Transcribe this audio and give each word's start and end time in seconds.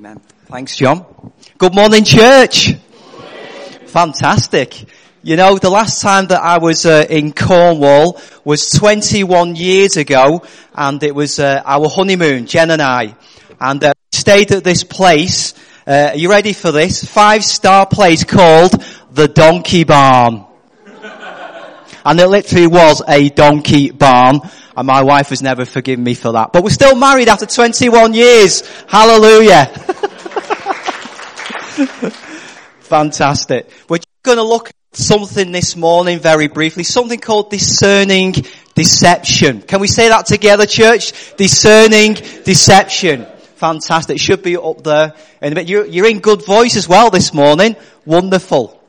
Amen. 0.00 0.18
Thanks, 0.46 0.76
John. 0.76 1.04
Good 1.58 1.74
morning, 1.74 2.04
church. 2.04 2.72
Fantastic. 3.88 4.86
You 5.22 5.36
know, 5.36 5.58
the 5.58 5.68
last 5.68 6.00
time 6.00 6.28
that 6.28 6.40
I 6.40 6.56
was 6.56 6.86
uh, 6.86 7.04
in 7.10 7.34
Cornwall 7.34 8.18
was 8.42 8.70
21 8.70 9.56
years 9.56 9.98
ago, 9.98 10.42
and 10.74 11.02
it 11.02 11.14
was 11.14 11.38
uh, 11.38 11.60
our 11.66 11.90
honeymoon, 11.90 12.46
Jen 12.46 12.70
and 12.70 12.80
I, 12.80 13.14
and 13.60 13.84
uh, 13.84 13.92
stayed 14.10 14.52
at 14.52 14.64
this 14.64 14.84
place. 14.84 15.52
Uh, 15.86 16.12
are 16.12 16.16
you 16.16 16.30
ready 16.30 16.54
for 16.54 16.72
this? 16.72 17.04
Five-star 17.04 17.84
place 17.84 18.24
called 18.24 18.82
the 19.12 19.28
Donkey 19.28 19.84
Barn. 19.84 20.46
And 22.04 22.20
it 22.20 22.28
literally 22.28 22.66
was 22.66 23.02
a 23.06 23.28
donkey 23.28 23.90
barn. 23.90 24.40
And 24.76 24.86
my 24.86 25.02
wife 25.02 25.30
has 25.30 25.42
never 25.42 25.64
forgiven 25.64 26.04
me 26.04 26.14
for 26.14 26.32
that. 26.32 26.52
But 26.52 26.64
we're 26.64 26.70
still 26.70 26.96
married 26.96 27.28
after 27.28 27.46
21 27.46 28.14
years. 28.14 28.62
Hallelujah. 28.86 29.66
Fantastic. 32.80 33.70
We're 33.88 33.98
going 34.22 34.38
to 34.38 34.44
look 34.44 34.68
at 34.68 34.74
something 34.92 35.52
this 35.52 35.76
morning 35.76 36.18
very 36.18 36.48
briefly. 36.48 36.82
Something 36.82 37.20
called 37.20 37.50
discerning 37.50 38.34
deception. 38.74 39.62
Can 39.62 39.80
we 39.80 39.88
say 39.88 40.08
that 40.08 40.26
together, 40.26 40.66
church? 40.66 41.36
Discerning 41.36 42.14
deception. 42.14 43.26
Fantastic. 43.56 44.18
Should 44.18 44.42
be 44.42 44.56
up 44.56 44.82
there 44.82 45.14
in 45.42 45.52
a 45.52 45.54
bit. 45.54 45.68
You're, 45.68 45.84
you're 45.84 46.08
in 46.08 46.20
good 46.20 46.46
voice 46.46 46.76
as 46.76 46.88
well 46.88 47.10
this 47.10 47.34
morning. 47.34 47.76
Wonderful. 48.06 48.79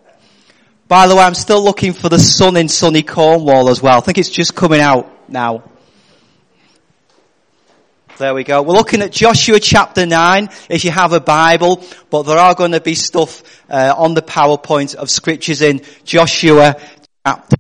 By 0.92 1.08
the 1.08 1.16
way, 1.16 1.22
I'm 1.22 1.36
still 1.36 1.64
looking 1.64 1.94
for 1.94 2.10
the 2.10 2.20
sun 2.20 2.58
in 2.58 2.68
sunny 2.68 3.02
Cornwall 3.02 3.70
as 3.70 3.82
well. 3.82 3.98
I 3.98 4.02
think 4.02 4.18
it's 4.18 4.30
just 4.30 4.54
coming 4.54 4.82
out 4.82 5.30
now. 5.30 5.64
There 8.18 8.34
we 8.34 8.44
go. 8.44 8.62
We're 8.62 8.74
looking 8.74 9.02
at 9.02 9.14
Joshua 9.14 9.62
chapter 9.62 10.06
9 10.06 10.50
if 10.70 10.84
you 10.84 10.92
have 10.92 11.14
a 11.14 11.22
Bible, 11.22 11.82
but 12.10 12.24
there 12.24 12.38
are 12.38 12.56
going 12.56 12.74
to 12.74 12.82
be 12.82 12.96
stuff 12.96 13.42
uh, 13.70 13.96
on 13.98 14.16
the 14.16 14.22
PowerPoint 14.22 14.96
of 14.96 15.10
scriptures 15.10 15.62
in 15.62 15.80
Joshua 16.04 16.76
chapter 17.26 17.56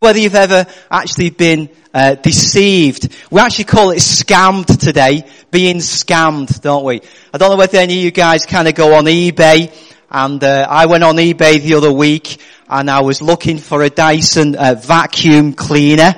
whether 0.00 0.20
you've 0.20 0.36
ever 0.36 0.64
actually 0.90 1.30
been 1.30 1.68
uh, 1.92 2.14
deceived. 2.14 3.12
We 3.30 3.40
actually 3.40 3.64
call 3.64 3.90
it 3.90 3.98
scammed 3.98 4.78
today, 4.78 5.26
being 5.50 5.78
scammed, 5.78 6.62
don't 6.62 6.84
we? 6.84 7.02
I 7.34 7.38
don't 7.38 7.50
know 7.50 7.56
whether 7.56 7.78
any 7.78 7.98
of 7.98 8.04
you 8.04 8.10
guys 8.12 8.46
kind 8.46 8.68
of 8.68 8.76
go 8.76 8.94
on 8.94 9.04
eBay 9.04 9.74
and 10.10 10.42
uh, 10.42 10.66
I 10.68 10.86
went 10.86 11.04
on 11.04 11.16
eBay 11.16 11.60
the 11.60 11.74
other 11.74 11.92
week 11.92 12.40
and 12.68 12.90
I 12.90 13.02
was 13.02 13.20
looking 13.20 13.58
for 13.58 13.82
a 13.82 13.90
Dyson 13.90 14.56
uh, 14.56 14.74
vacuum 14.74 15.52
cleaner. 15.52 16.14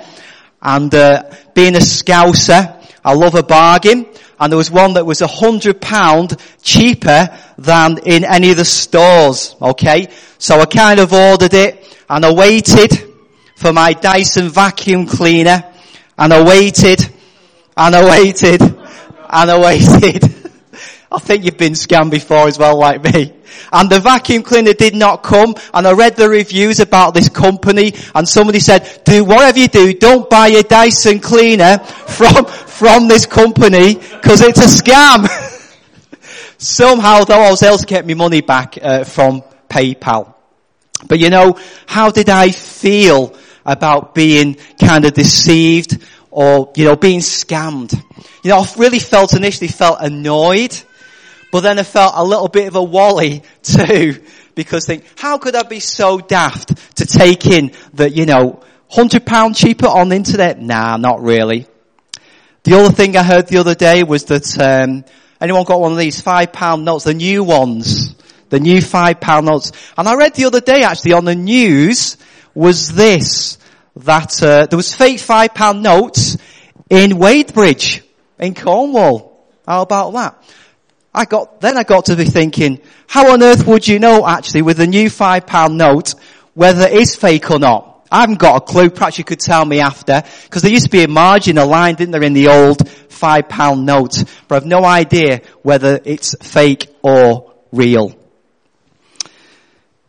And 0.63 0.95
uh, 0.95 1.25
being 1.55 1.75
a 1.75 1.81
scouser, 1.81 2.85
I 3.05 3.15
love 3.15 3.35
a 3.35 3.43
bargain. 3.43 4.07
And 4.39 4.53
there 4.53 4.57
was 4.57 4.71
one 4.71 4.95
that 4.95 5.05
was 5.05 5.23
a 5.23 5.27
hundred 5.27 5.81
pound 5.81 6.37
cheaper 6.63 7.37
than 7.59 7.99
in 8.07 8.25
any 8.25 8.53
of 8.53 8.57
the 8.57 8.65
stores. 8.65 9.57
Okay, 9.61 10.09
so 10.39 10.61
I 10.61 10.67
kind 10.67 11.01
of 11.01 11.13
ordered 11.13 11.53
it 11.55 11.99
and 12.09 12.25
I 12.25 12.33
waited 12.33 12.93
for 13.57 13.73
my 13.73 13.93
Dyson 13.93 14.49
vacuum 14.49 15.07
cleaner 15.07 15.65
and 16.17 16.33
I 16.33 16.43
waited 16.43 17.01
and 17.77 17.95
I 17.97 18.09
waited 18.09 18.63
and 18.63 19.51
I 19.51 19.61
waited. 19.61 20.37
I 21.12 21.19
think 21.19 21.44
you've 21.44 21.58
been 21.58 21.72
scammed 21.72 22.12
before 22.12 22.47
as 22.47 22.56
well 22.56 22.78
like 22.78 23.03
me. 23.03 23.33
And 23.72 23.91
the 23.91 23.98
vacuum 23.98 24.44
cleaner 24.44 24.72
did 24.75 24.94
not 24.94 25.25
come 25.25 25.56
and 25.75 25.86
I 25.86 25.92
read 25.92 26.14
the 26.14 26.28
reviews 26.28 26.78
about 26.78 27.14
this 27.14 27.28
company 27.28 27.94
and 28.14 28.28
somebody 28.28 28.61
said, 28.61 29.03
do 29.05 29.25
whatever 29.25 29.58
you 29.58 29.66
do, 29.66 29.92
don't 29.92 30.31
buy 30.31 30.48
a 30.48 30.62
Dyson 30.62 31.19
cleaner 31.19 31.78
from, 31.78 32.44
from 32.44 33.08
this 33.08 33.27
company 33.27 33.94
because 33.94 34.41
it's 34.41 34.61
a 34.61 34.83
scam. 34.83 35.27
Somehow 36.58 37.25
though 37.25 37.41
I 37.41 37.50
was 37.50 37.62
able 37.64 37.78
to 37.78 37.86
get 37.86 38.06
my 38.06 38.14
money 38.14 38.41
back 38.41 38.78
uh, 38.81 39.03
from 39.03 39.42
PayPal. 39.69 40.34
But 41.08 41.19
you 41.19 41.31
know, 41.31 41.58
how 41.86 42.11
did 42.11 42.28
I 42.28 42.50
feel 42.53 43.34
about 43.66 44.15
being 44.15 44.59
kind 44.81 45.04
of 45.04 45.15
deceived 45.15 45.99
or, 46.31 46.72
you 46.76 46.84
know, 46.84 46.94
being 46.94 47.20
scammed? 47.20 48.00
You 48.44 48.50
know, 48.50 48.59
I 48.59 48.66
really 48.76 49.00
felt 49.00 49.34
initially 49.34 49.69
felt 49.69 49.99
annoyed 50.00 50.81
but 51.50 51.61
then 51.61 51.78
I 51.78 51.83
felt 51.83 52.12
a 52.16 52.25
little 52.25 52.49
bit 52.49 52.69
of 52.69 52.77
a 52.77 52.83
wally 52.83 53.43
too, 53.62 54.22
because 54.55 54.87
think, 54.87 55.05
how 55.16 55.38
could 55.38 55.55
I 55.55 55.62
be 55.62 55.81
so 55.81 56.19
daft 56.19 56.97
to 56.97 57.06
take 57.06 57.47
in 57.47 57.72
that, 57.94 58.15
you 58.15 58.27
know, 58.27 58.62
hundred 58.88 59.27
pound 59.27 59.56
cheaper 59.56 59.87
on 59.87 60.09
the 60.09 60.16
internet? 60.16 60.61
Nah, 60.61 60.97
not 60.97 61.22
really. 61.22 61.66
The 62.62 62.75
other 62.75 62.93
thing 62.93 63.16
I 63.16 63.22
heard 63.22 63.49
the 63.49 63.59
other 63.59 63.75
day 63.75 64.03
was 64.03 64.25
that, 64.25 64.59
um, 64.61 65.05
anyone 65.41 65.65
got 65.65 65.81
one 65.81 65.93
of 65.93 65.99
these 65.99 66.21
five 66.21 66.53
pound 66.53 66.84
notes, 66.84 67.05
the 67.05 67.15
new 67.15 67.43
ones, 67.43 68.15
the 68.50 68.61
new 68.61 68.81
five 68.81 69.21
pound 69.21 69.47
notes. 69.47 69.72
And 69.97 70.09
I 70.09 70.15
read 70.15 70.34
the 70.34 70.44
other 70.44 70.61
day 70.61 70.82
actually 70.82 71.15
on 71.15 71.25
the 71.25 71.34
news 71.34 72.17
was 72.55 72.93
this, 72.93 73.59
that, 73.97 74.43
uh, 74.43 74.67
there 74.67 74.77
was 74.77 74.94
fake 74.94 75.21
five 75.21 75.55
pound 75.55 75.82
notes 75.82 76.37
in 76.91 77.12
Wadebridge, 77.12 78.03
in 78.38 78.55
Cornwall. 78.55 79.49
How 79.67 79.82
about 79.82 80.12
that? 80.12 80.44
I 81.12 81.25
got, 81.25 81.60
then 81.60 81.76
I 81.76 81.82
got 81.82 82.06
to 82.06 82.16
be 82.16 82.25
thinking, 82.25 82.81
how 83.09 83.32
on 83.32 83.43
earth 83.43 83.66
would 83.66 83.87
you 83.87 83.98
know 83.98 84.26
actually 84.26 84.62
with 84.62 84.76
the 84.76 84.87
new 84.87 85.10
five 85.10 85.47
pound 85.47 85.76
note 85.76 86.15
whether 86.54 86.87
it 86.87 86.93
is 86.93 87.16
fake 87.16 87.50
or 87.50 87.59
not? 87.59 87.91
I 88.12 88.21
haven't 88.21 88.41
got 88.41 88.56
a 88.56 88.60
clue. 88.60 88.91
Perhaps 88.91 89.19
you 89.19 89.25
could 89.25 89.38
tell 89.38 89.65
me 89.65 89.81
after. 89.81 90.22
Because 90.43 90.62
there 90.62 90.70
used 90.70 90.87
to 90.87 90.91
be 90.91 91.04
a 91.04 91.09
margin, 91.09 91.59
a 91.59 91.65
line, 91.65 91.94
didn't 91.94 92.10
there, 92.10 92.22
in 92.22 92.32
the 92.32 92.49
old 92.49 92.88
five 92.88 93.49
pound 93.49 93.87
note. 93.87 94.25
But 94.49 94.56
I've 94.56 94.66
no 94.66 94.84
idea 94.84 95.43
whether 95.62 96.00
it's 96.04 96.34
fake 96.43 96.88
or 97.03 97.53
real. 97.70 98.16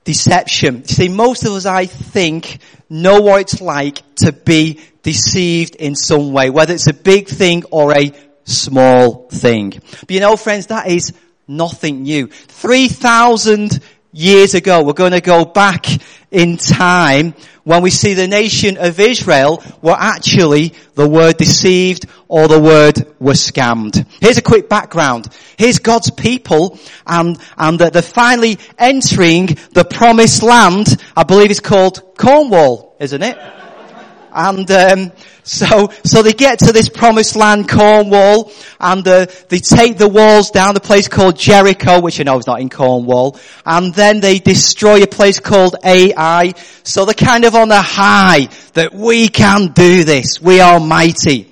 Deception. 0.04 0.84
See, 0.86 1.10
most 1.10 1.46
of 1.46 1.52
us, 1.54 1.68
I 1.68 1.86
think, 1.86 2.58
know 2.90 3.22
what 3.22 3.42
it's 3.42 3.62
like 3.62 4.02
to 4.16 4.32
be 4.32 4.80
deceived 5.04 5.76
in 5.76 5.96
some 5.96 6.32
way. 6.32 6.50
Whether 6.50 6.74
it's 6.74 6.88
a 6.88 6.94
big 6.94 7.28
thing 7.28 7.64
or 7.70 7.96
a 7.96 8.12
small 8.52 9.28
thing. 9.30 9.72
But 9.72 10.12
you 10.12 10.20
know 10.20 10.36
friends, 10.36 10.68
that 10.68 10.88
is 10.88 11.14
nothing 11.48 12.04
new. 12.04 12.28
3,000 12.28 13.80
years 14.14 14.54
ago, 14.54 14.84
we're 14.84 14.94
going 14.94 15.12
to 15.12 15.22
go 15.22 15.46
back 15.46 15.86
in 16.32 16.58
time 16.58 17.34
when 17.64 17.84
we 17.84 17.90
see 17.90 18.14
the 18.14 18.28
nation 18.28 18.78
of 18.78 19.00
Israel 19.00 19.64
were 19.82 19.96
actually 19.98 20.74
the 20.96 21.08
word 21.08 21.38
deceived 21.38 22.06
or 22.28 22.48
the 22.48 22.60
word 22.60 22.96
were 23.20 23.34
scammed. 23.34 24.06
Here's 24.20 24.38
a 24.38 24.42
quick 24.42 24.68
background. 24.70 25.28
Here's 25.58 25.80
God's 25.80 26.10
people 26.10 26.80
and, 27.06 27.38
and 27.58 27.80
they're 27.80 28.02
finally 28.02 28.58
entering 28.78 29.48
the 29.74 29.86
promised 29.86 30.42
land. 30.42 31.02
I 31.16 31.24
believe 31.24 31.52
it's 31.52 31.60
called 31.60 32.18
Cornwall, 32.18 32.96
isn't 33.00 33.22
it? 33.22 33.38
And 34.34 34.70
um, 34.72 35.12
so, 35.44 35.92
so 36.04 36.22
they 36.22 36.34
get 36.34 36.60
to 36.60 36.72
this 36.72 36.90
promised 36.90 37.36
land, 37.36 37.70
Cornwall, 37.70 38.52
and 38.80 39.08
uh, 39.08 39.26
they 39.50 39.60
take 39.60 39.98
the 39.98 40.08
walls 40.08 40.52
down, 40.52 40.74
the 40.74 40.80
place 40.80 41.08
called 41.08 41.38
Jericho, 41.38 42.00
which 42.00 42.20
I 42.20 42.24
know 42.24 42.38
is 42.38 42.48
not 42.48 42.62
in 42.62 42.70
Cornwall, 42.70 43.38
and 43.66 43.94
then 43.94 44.20
they 44.20 44.40
destroy 44.40 45.04
a 45.04 45.08
place 45.08 45.40
called 45.40 45.76
Ai. 45.84 46.54
So 46.84 47.06
they're 47.06 47.14
kind 47.14 47.46
of 47.46 47.56
on 47.56 47.72
a 47.72 47.82
high 47.82 48.48
that 48.74 48.94
we 48.94 49.28
can 49.28 49.74
do 49.74 50.04
this. 50.04 50.42
We 50.42 50.62
are 50.62 50.80
mighty. 50.80 51.51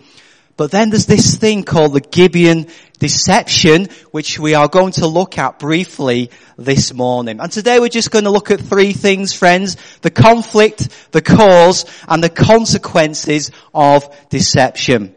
But 0.59 0.71
then 0.71 0.89
there's 0.89 1.05
this 1.05 1.37
thing 1.37 1.63
called 1.63 1.93
the 1.93 2.01
Gibeon 2.01 2.67
deception, 2.99 3.87
which 4.11 4.37
we 4.37 4.55
are 4.55 4.67
going 4.67 4.91
to 4.91 5.07
look 5.07 5.37
at 5.37 5.57
briefly 5.57 6.31
this 6.57 6.93
morning. 6.93 7.39
And 7.39 7.49
today 7.49 7.79
we're 7.79 7.87
just 7.87 8.11
going 8.11 8.25
to 8.25 8.29
look 8.29 8.51
at 8.51 8.59
three 8.59 8.91
things, 8.91 9.31
friends. 9.33 9.77
The 10.01 10.09
conflict, 10.11 10.89
the 11.13 11.21
cause, 11.21 11.85
and 12.09 12.21
the 12.21 12.29
consequences 12.29 13.51
of 13.73 14.13
deception. 14.27 15.15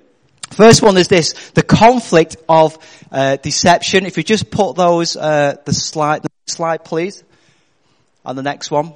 First 0.52 0.80
one 0.80 0.96
is 0.96 1.08
this, 1.08 1.32
the 1.54 1.64
conflict 1.64 2.36
of 2.48 2.78
uh, 3.10 3.34
deception. 3.34 4.06
If 4.06 4.16
you 4.18 4.22
just 4.22 4.48
put 4.48 4.76
those, 4.76 5.16
uh, 5.16 5.56
the 5.64 5.72
slide, 5.72 6.22
the 6.22 6.30
slide 6.46 6.84
please. 6.84 7.24
And 8.24 8.38
the 8.38 8.44
next 8.44 8.70
one. 8.70 8.92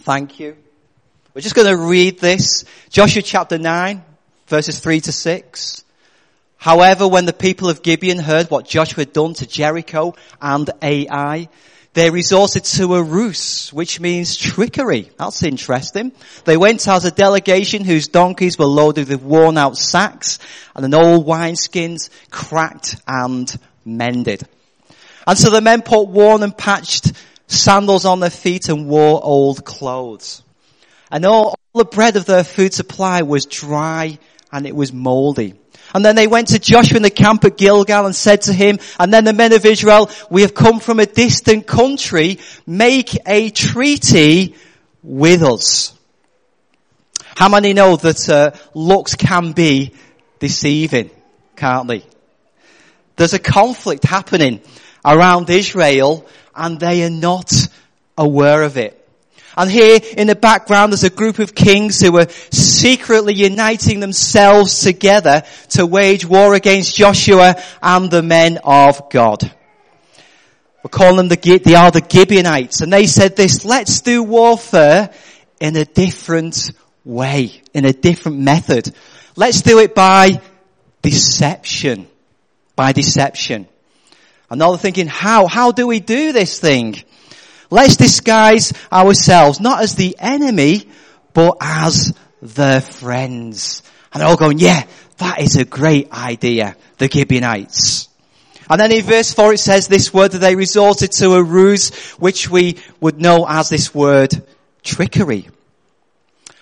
Thank 0.00 0.40
you. 0.40 0.58
We're 1.32 1.40
just 1.40 1.54
going 1.54 1.68
to 1.68 1.82
read 1.82 2.18
this. 2.18 2.66
Joshua 2.90 3.22
chapter 3.22 3.56
9, 3.56 4.04
verses 4.48 4.78
3 4.80 5.00
to 5.02 5.12
6. 5.12 5.84
However, 6.56 7.06
when 7.06 7.24
the 7.24 7.32
people 7.32 7.68
of 7.68 7.82
Gibeon 7.82 8.18
heard 8.18 8.50
what 8.50 8.66
Joshua 8.66 9.02
had 9.02 9.12
done 9.12 9.34
to 9.34 9.46
Jericho 9.46 10.14
and 10.42 10.68
Ai, 10.82 11.48
they 11.94 12.10
resorted 12.10 12.64
to 12.64 12.94
a 12.94 13.02
ruse, 13.02 13.72
which 13.72 14.00
means 14.00 14.36
trickery. 14.36 15.10
That's 15.18 15.42
interesting. 15.42 16.12
They 16.44 16.56
went 16.56 16.86
as 16.86 17.04
a 17.04 17.10
delegation 17.10 17.84
whose 17.84 18.08
donkeys 18.08 18.58
were 18.58 18.66
loaded 18.66 19.08
with 19.08 19.22
worn 19.22 19.56
out 19.56 19.76
sacks 19.76 20.38
and 20.74 20.84
an 20.84 20.94
old 20.94 21.26
wineskins 21.26 22.10
cracked 22.30 22.96
and 23.06 23.52
mended. 23.84 24.46
And 25.26 25.38
so 25.38 25.50
the 25.50 25.60
men 25.60 25.82
put 25.82 26.08
worn 26.08 26.42
and 26.42 26.56
patched 26.56 27.12
sandals 27.46 28.04
on 28.04 28.20
their 28.20 28.30
feet 28.30 28.68
and 28.68 28.88
wore 28.88 29.20
old 29.22 29.64
clothes. 29.64 30.42
And 31.10 31.24
all, 31.24 31.54
all 31.72 31.84
the 31.84 31.84
bread 31.84 32.16
of 32.16 32.26
their 32.26 32.44
food 32.44 32.74
supply 32.74 33.22
was 33.22 33.46
dry 33.46 34.18
and 34.52 34.66
it 34.66 34.74
was 34.74 34.92
moldy. 34.92 35.54
And 35.94 36.04
then 36.04 36.16
they 36.16 36.26
went 36.26 36.48
to 36.48 36.58
Joshua 36.58 36.96
in 36.96 37.02
the 37.02 37.10
camp 37.10 37.44
at 37.44 37.56
Gilgal 37.56 38.06
and 38.06 38.14
said 38.14 38.42
to 38.42 38.52
him, 38.52 38.78
and 38.98 39.12
then 39.12 39.24
the 39.24 39.32
men 39.32 39.52
of 39.52 39.64
Israel, 39.64 40.10
we 40.30 40.42
have 40.42 40.54
come 40.54 40.80
from 40.80 41.00
a 41.00 41.06
distant 41.06 41.66
country, 41.66 42.38
make 42.66 43.16
a 43.26 43.50
treaty 43.50 44.54
with 45.02 45.42
us. 45.42 45.94
How 47.36 47.48
many 47.48 47.72
know 47.72 47.96
that 47.96 48.28
uh, 48.28 48.50
looks 48.74 49.14
can 49.14 49.52
be 49.52 49.94
deceiving, 50.40 51.10
can't 51.56 51.88
they? 51.88 52.04
There's 53.16 53.34
a 53.34 53.38
conflict 53.38 54.04
happening 54.04 54.60
around 55.04 55.48
Israel 55.48 56.26
and 56.54 56.78
they 56.78 57.04
are 57.04 57.10
not 57.10 57.52
aware 58.16 58.62
of 58.62 58.76
it. 58.76 58.97
And 59.58 59.68
here 59.68 59.98
in 60.16 60.28
the 60.28 60.36
background 60.36 60.92
there's 60.92 61.02
a 61.02 61.10
group 61.10 61.40
of 61.40 61.52
kings 61.52 62.00
who 62.00 62.12
were 62.12 62.28
secretly 62.28 63.34
uniting 63.34 63.98
themselves 63.98 64.82
together 64.82 65.42
to 65.70 65.84
wage 65.84 66.24
war 66.24 66.54
against 66.54 66.94
Joshua 66.94 67.56
and 67.82 68.08
the 68.08 68.22
men 68.22 68.60
of 68.62 69.10
God. 69.10 69.42
We're 70.84 70.90
calling 70.90 71.16
them 71.16 71.28
the, 71.28 71.58
they 71.58 71.74
are 71.74 71.90
the 71.90 72.06
Gibeonites. 72.08 72.82
And 72.82 72.92
they 72.92 73.08
said 73.08 73.34
this, 73.34 73.64
let's 73.64 74.00
do 74.00 74.22
warfare 74.22 75.10
in 75.58 75.74
a 75.74 75.84
different 75.84 76.70
way, 77.04 77.60
in 77.74 77.84
a 77.84 77.92
different 77.92 78.38
method. 78.38 78.94
Let's 79.34 79.62
do 79.62 79.80
it 79.80 79.92
by 79.92 80.40
deception. 81.02 82.06
By 82.76 82.92
deception. 82.92 83.66
And 84.50 84.60
now 84.60 84.70
they're 84.70 84.78
thinking, 84.78 85.08
how? 85.08 85.48
How 85.48 85.72
do 85.72 85.88
we 85.88 85.98
do 85.98 86.30
this 86.30 86.60
thing? 86.60 87.02
Let's 87.70 87.96
disguise 87.96 88.72
ourselves, 88.90 89.60
not 89.60 89.82
as 89.82 89.94
the 89.94 90.16
enemy, 90.18 90.88
but 91.34 91.56
as 91.60 92.14
the 92.40 92.80
friends. 92.80 93.82
And 94.12 94.20
they're 94.20 94.28
all 94.28 94.36
going, 94.36 94.58
yeah, 94.58 94.84
that 95.18 95.40
is 95.40 95.56
a 95.56 95.64
great 95.64 96.10
idea, 96.12 96.76
the 96.96 97.08
Gibeonites. 97.08 98.08
And 98.70 98.80
then 98.80 98.92
in 98.92 99.02
verse 99.02 99.32
4 99.32 99.54
it 99.54 99.58
says 99.58 99.88
this 99.88 100.12
word 100.12 100.32
that 100.32 100.38
they 100.38 100.54
resorted 100.54 101.12
to 101.12 101.34
a 101.34 101.42
ruse 101.42 101.94
which 102.12 102.50
we 102.50 102.78
would 103.00 103.20
know 103.20 103.46
as 103.48 103.68
this 103.68 103.94
word 103.94 104.34
trickery. 104.82 105.48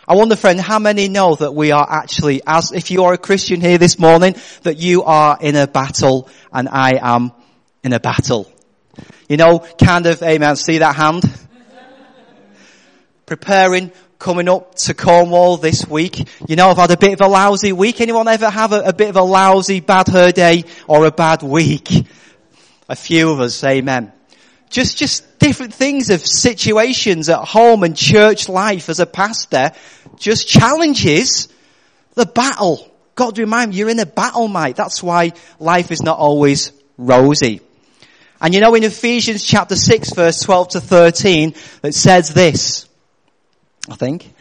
I 0.09 0.15
wonder 0.15 0.37
friend, 0.37 0.61
how 0.61 0.79
many 0.79 1.09
know 1.09 1.35
that 1.35 1.53
we 1.53 1.73
are 1.73 1.87
actually, 1.89 2.41
as 2.47 2.71
if 2.71 2.93
you 2.93 3.05
are 3.05 3.15
a 3.15 3.19
Christian 3.19 3.61
here 3.61 3.79
this 3.79 3.99
morning, 3.99 4.37
that 4.63 4.77
you 4.77 5.03
are 5.03 5.37
in 5.41 5.57
a 5.57 5.67
battle 5.67 6.29
and 6.53 6.69
I 6.69 6.99
am 7.03 7.33
in 7.83 7.93
a 7.93 7.99
battle. 7.99 8.51
You 9.29 9.37
know, 9.37 9.59
kind 9.59 10.07
of, 10.07 10.23
amen, 10.23 10.57
see 10.57 10.79
that 10.79 10.95
hand? 10.95 11.25
Preparing, 13.27 13.91
coming 14.19 14.49
up 14.49 14.75
to 14.77 14.95
Cornwall 14.95 15.57
this 15.57 15.87
week. 15.87 16.29
You 16.49 16.57
know, 16.57 16.71
I've 16.71 16.77
had 16.77 16.91
a 16.91 16.97
bit 16.97 17.13
of 17.15 17.21
a 17.21 17.29
lousy 17.29 17.73
week. 17.73 18.01
Anyone 18.01 18.29
ever 18.29 18.49
have 18.49 18.73
a, 18.73 18.81
a 18.81 18.93
bit 18.93 19.09
of 19.09 19.17
a 19.17 19.23
lousy, 19.23 19.81
bad 19.81 20.09
her 20.09 20.33
day 20.33 20.65
or 20.87 21.05
a 21.07 21.11
bad 21.11 21.43
week? 21.43 21.91
A 22.89 22.95
few 22.95 23.31
of 23.31 23.41
us, 23.41 23.63
amen. 23.65 24.13
Just, 24.71 24.97
just 24.97 25.39
different 25.39 25.75
things 25.75 26.11
of 26.11 26.25
situations 26.25 27.29
at 27.29 27.39
home 27.39 27.83
and 27.83 27.97
church 27.97 28.49
life 28.49 28.89
as 28.89 29.01
a 29.01 29.07
pastor. 29.07 29.73
Just 30.17 30.49
challenges 30.49 31.49
the 32.15 32.27
battle. 32.27 32.93
God 33.15 33.39
remind 33.39 33.75
you, 33.75 33.81
you're 33.81 33.89
in 33.89 33.99
a 33.99 34.07
battle, 34.07 34.49
mate. 34.49 34.77
That's 34.77 35.03
why 35.03 35.33
life 35.59 35.91
is 35.91 36.03
not 36.03 36.19
always 36.19 36.73
rosy. 36.99 37.61
And 38.41 38.55
you 38.55 38.61
know 38.61 38.75
in 38.75 38.85
Ephesians 38.85 39.45
chapter 39.45 39.77
6 39.77 40.15
verse 40.15 40.41
12 40.41 40.69
to 40.69 40.81
13, 40.81 41.55
it 41.83 41.95
says 41.95 42.35
this, 42.35 42.89
I 43.91 43.95
think, 43.95 44.33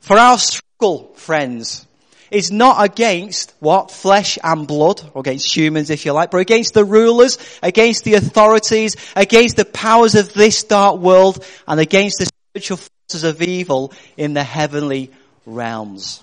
for 0.00 0.18
our 0.18 0.38
struggle, 0.38 1.12
friends, 1.14 1.86
is 2.30 2.52
not 2.52 2.84
against 2.84 3.54
what? 3.60 3.90
Flesh 3.90 4.38
and 4.42 4.66
blood, 4.66 5.02
or 5.14 5.20
against 5.20 5.54
humans 5.54 5.90
if 5.90 6.04
you 6.04 6.12
like, 6.12 6.30
but 6.30 6.38
against 6.38 6.74
the 6.74 6.84
rulers, 6.84 7.38
against 7.62 8.04
the 8.04 8.14
authorities, 8.14 8.96
against 9.16 9.56
the 9.56 9.64
powers 9.64 10.14
of 10.14 10.32
this 10.32 10.62
dark 10.64 11.00
world, 11.00 11.44
and 11.66 11.80
against 11.80 12.18
the 12.18 12.26
spiritual 12.26 12.76
forces 12.76 13.24
of 13.24 13.42
evil 13.42 13.92
in 14.16 14.34
the 14.34 14.44
heavenly 14.44 15.10
realms. 15.46 16.22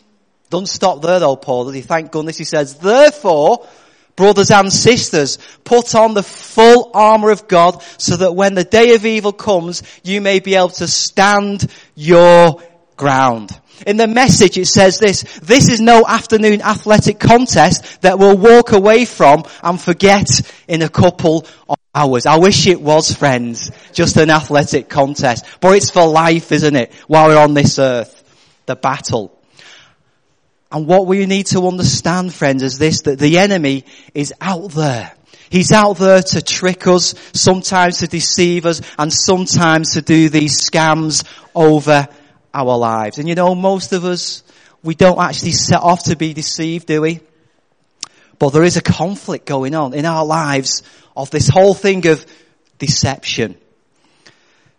Don't 0.49 0.67
stop 0.67 1.01
there 1.01 1.19
though, 1.19 1.35
Paul, 1.35 1.69
he? 1.71 1.81
Thank 1.81 2.11
goodness 2.11 2.37
he 2.37 2.45
says, 2.45 2.75
therefore, 2.75 3.67
Brothers 4.17 4.49
and 4.49 4.73
sisters, 4.73 5.37
put 5.63 5.93
on 5.93 6.15
the 6.15 6.23
full 6.23 6.76
armor 6.97 7.29
of 7.29 7.47
God 7.47 7.81
so 7.97 8.17
that 8.17 8.33
when 8.33 8.55
the 8.55 8.63
day 8.63 8.95
of 8.95 9.05
evil 9.05 9.31
comes, 9.31 9.83
you 10.03 10.19
may 10.21 10.39
be 10.39 10.55
able 10.55 10.69
to 10.69 10.88
stand 10.88 11.71
your 11.95 12.61
ground. 12.97 13.57
In 13.85 13.97
the 13.97 14.07
message 14.07 14.57
it 14.57 14.65
says 14.65 14.97
this, 14.97 15.21
this 15.39 15.69
is 15.69 15.79
no 15.79 16.03
afternoon 16.05 16.61
athletic 16.61 17.19
contest 17.19 18.01
that 18.01 18.17
we'll 18.17 18.38
walk 18.38 18.71
away 18.71 19.05
from 19.05 19.44
and 19.61 19.79
forget 19.79 20.27
in 20.67 20.81
a 20.81 20.89
couple 20.89 21.45
of 21.69 21.77
hours. 21.94 22.25
I 22.25 22.38
wish 22.38 22.65
it 22.65 22.81
was 22.81 23.13
friends, 23.13 23.71
just 23.94 24.17
an 24.17 24.31
athletic 24.31 24.89
contest. 24.89 25.45
But 25.61 25.77
it's 25.77 25.91
for 25.91 26.07
life, 26.07 26.51
isn't 26.51 26.75
it? 26.75 26.91
While 27.07 27.29
we're 27.29 27.38
on 27.38 27.53
this 27.53 27.77
earth. 27.77 28.15
The 28.65 28.75
battle. 28.75 29.33
And 30.71 30.88
what 30.88 31.07
we 31.07 31.25
need 31.25 31.45
to 31.47 31.65
understand, 31.67 32.33
friends, 32.33 32.61
is 32.61 32.77
this, 32.77 33.03
that 33.03 33.19
the 33.19 33.38
enemy 33.38 33.85
is 34.13 34.33
out 34.41 34.71
there. 34.71 35.16
He's 35.49 35.71
out 35.71 35.97
there 35.97 36.21
to 36.21 36.41
trick 36.41 36.88
us, 36.88 37.15
sometimes 37.33 37.99
to 37.99 38.07
deceive 38.07 38.65
us, 38.65 38.81
and 38.97 39.11
sometimes 39.11 39.94
to 39.94 40.01
do 40.01 40.29
these 40.29 40.69
scams 40.69 41.25
over 41.55 42.07
our 42.53 42.77
lives. 42.77 43.17
And 43.17 43.27
you 43.29 43.35
know, 43.35 43.55
most 43.55 43.94
of 43.94 44.03
us, 44.03 44.44
we 44.83 44.95
don't 44.95 45.19
actually 45.19 45.53
set 45.53 45.81
off 45.81 46.05
to 46.05 46.15
be 46.15 46.33
deceived, 46.33 46.88
do 46.88 47.01
we? 47.01 47.21
But 48.39 48.49
there 48.49 48.63
is 48.63 48.77
a 48.77 48.81
conflict 48.81 49.45
going 49.45 49.73
on 49.73 49.94
in 49.94 50.05
our 50.05 50.25
lives 50.25 50.83
of 51.15 51.31
this 51.31 51.47
whole 51.47 51.73
thing 51.73 52.05
of 52.07 52.25
deception. 52.77 53.57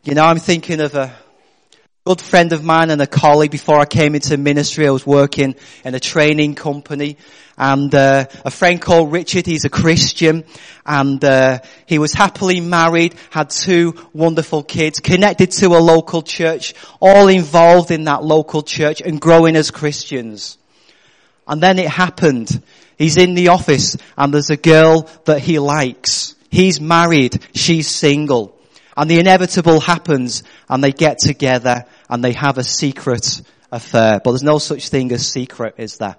You 0.05 0.15
know, 0.15 0.25
I'm 0.25 0.39
thinking 0.39 0.81
of 0.81 0.95
a, 0.95 1.15
good 2.09 2.23
friend 2.23 2.55
of 2.55 2.65
mine 2.65 2.89
and 2.89 3.03
a 3.03 3.07
colleague 3.07 3.51
before 3.51 3.79
I 3.79 3.85
came 3.85 4.15
into 4.15 4.39
ministry. 4.39 4.89
I 4.89 4.91
was 4.93 5.07
working 5.07 5.55
in 5.85 5.95
a 5.95 6.01
training 6.01 6.55
company 6.55 7.19
and 7.59 7.95
uh, 7.95 8.25
a 8.47 8.51
friend 8.51 8.81
called 8.81 9.13
Richard, 9.13 9.45
he's 9.45 9.67
a 9.67 9.69
Christian 9.69 10.45
and 10.87 11.23
uh, 11.23 11.59
he 11.85 11.99
was 11.99 12.15
happily 12.15 12.61
married, 12.61 13.15
had 13.29 13.51
two 13.51 13.95
wonderful 14.15 14.63
kids, 14.63 15.01
connected 15.01 15.51
to 15.51 15.67
a 15.77 15.85
local 15.85 16.23
church, 16.23 16.73
all 16.99 17.29
involved 17.29 17.91
in 17.91 18.05
that 18.05 18.25
local 18.25 18.63
church 18.63 19.03
and 19.03 19.21
growing 19.21 19.55
as 19.55 19.71
Christians. 19.71 20.57
And 21.47 21.63
then 21.63 21.79
it 21.79 21.91
happened. 21.91 22.63
He's 22.97 23.19
in 23.19 23.35
the 23.35 23.49
office 23.49 23.99
and 24.17 24.33
there's 24.33 24.49
a 24.49 24.57
girl 24.57 25.11
that 25.27 25.41
he 25.41 25.59
likes. 25.59 26.37
He's 26.51 26.81
married, 26.81 27.39
she's 27.55 27.87
single. 27.87 28.59
And 28.97 29.09
the 29.09 29.21
inevitable 29.21 29.79
happens 29.79 30.43
and 30.71 30.83
they 30.83 30.91
get 30.91 31.19
together 31.19 31.85
and 32.09 32.23
they 32.23 32.33
have 32.33 32.59
a 32.59 32.65
secret 32.65 33.43
affair. 33.71 34.21
But 34.23 34.33
there's 34.33 34.43
no 34.43 34.59
such 34.59 34.89
thing 34.89 35.13
as 35.13 35.31
secret, 35.31 35.75
is 35.79 35.99
there? 35.99 36.17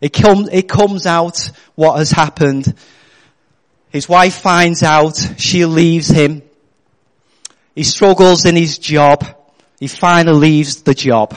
It, 0.00 0.12
com- 0.12 0.48
it 0.50 0.68
comes 0.68 1.06
out 1.06 1.50
what 1.74 1.98
has 1.98 2.10
happened. 2.10 2.74
His 3.90 4.08
wife 4.08 4.34
finds 4.34 4.82
out. 4.82 5.16
She 5.38 5.64
leaves 5.64 6.08
him. 6.08 6.42
He 7.74 7.84
struggles 7.84 8.44
in 8.44 8.56
his 8.56 8.78
job. 8.78 9.24
He 9.80 9.88
finally 9.88 10.38
leaves 10.38 10.82
the 10.82 10.94
job. 10.94 11.36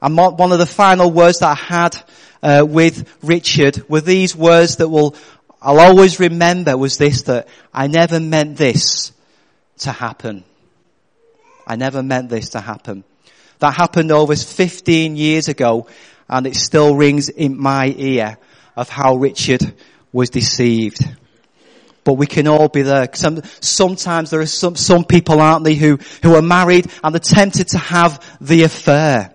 And 0.00 0.16
one 0.16 0.52
of 0.52 0.58
the 0.58 0.66
final 0.66 1.10
words 1.10 1.40
that 1.40 1.50
I 1.50 1.54
had 1.54 2.02
uh, 2.42 2.64
with 2.66 3.18
Richard 3.22 3.88
were 3.88 4.00
these 4.00 4.36
words 4.36 4.76
that 4.76 4.88
will 4.88 5.16
I'll 5.60 5.80
always 5.80 6.20
remember 6.20 6.76
was 6.76 6.98
this 6.98 7.22
that 7.22 7.48
I 7.74 7.88
never 7.88 8.20
meant 8.20 8.56
this 8.56 9.12
to 9.78 9.92
happen. 9.92 10.44
I 11.68 11.76
never 11.76 12.02
meant 12.02 12.30
this 12.30 12.50
to 12.50 12.60
happen. 12.60 13.04
That 13.58 13.74
happened 13.74 14.10
over 14.10 14.34
15 14.34 15.16
years 15.16 15.48
ago 15.48 15.86
and 16.26 16.46
it 16.46 16.56
still 16.56 16.96
rings 16.96 17.28
in 17.28 17.60
my 17.60 17.94
ear 17.94 18.38
of 18.74 18.88
how 18.88 19.16
Richard 19.16 19.74
was 20.10 20.30
deceived. 20.30 21.00
But 22.04 22.14
we 22.14 22.26
can 22.26 22.48
all 22.48 22.68
be 22.68 22.82
there. 22.82 23.10
Some, 23.12 23.42
sometimes 23.60 24.30
there 24.30 24.40
are 24.40 24.46
some, 24.46 24.76
some 24.76 25.04
people, 25.04 25.42
aren't 25.42 25.64
they, 25.64 25.74
who, 25.74 25.98
who 26.22 26.36
are 26.36 26.42
married 26.42 26.90
and 27.04 27.14
they're 27.14 27.20
tempted 27.20 27.68
to 27.68 27.78
have 27.78 28.24
the 28.40 28.62
affair. 28.62 29.34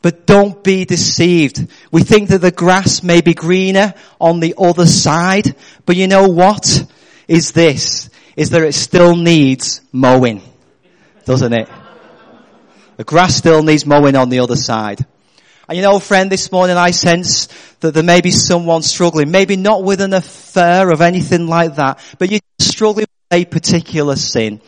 But 0.00 0.26
don't 0.26 0.64
be 0.64 0.86
deceived. 0.86 1.68
We 1.92 2.04
think 2.04 2.30
that 2.30 2.38
the 2.38 2.50
grass 2.50 3.02
may 3.02 3.20
be 3.20 3.34
greener 3.34 3.92
on 4.18 4.40
the 4.40 4.54
other 4.56 4.86
side, 4.86 5.54
but 5.84 5.96
you 5.96 6.06
know 6.06 6.28
what? 6.28 6.86
Is 7.28 7.52
this, 7.52 8.08
is 8.34 8.50
that 8.50 8.62
it 8.62 8.72
still 8.72 9.14
needs 9.14 9.82
mowing 9.92 10.42
doesn't 11.30 11.52
it? 11.52 11.68
The 12.96 13.04
grass 13.04 13.36
still 13.36 13.62
needs 13.62 13.86
mowing 13.86 14.16
on 14.16 14.30
the 14.30 14.40
other 14.40 14.56
side. 14.56 15.06
And 15.68 15.76
you 15.76 15.82
know, 15.84 16.00
friend, 16.00 16.28
this 16.28 16.50
morning 16.50 16.76
I 16.76 16.90
sense 16.90 17.46
that 17.78 17.94
there 17.94 18.02
may 18.02 18.20
be 18.20 18.32
someone 18.32 18.82
struggling, 18.82 19.30
maybe 19.30 19.54
not 19.54 19.84
with 19.84 20.00
an 20.00 20.12
affair 20.12 20.90
of 20.90 21.00
anything 21.00 21.46
like 21.46 21.76
that, 21.76 22.00
but 22.18 22.32
you're 22.32 22.40
struggling 22.58 23.06
with 23.30 23.38
a 23.38 23.44
particular 23.44 24.16
sin 24.16 24.60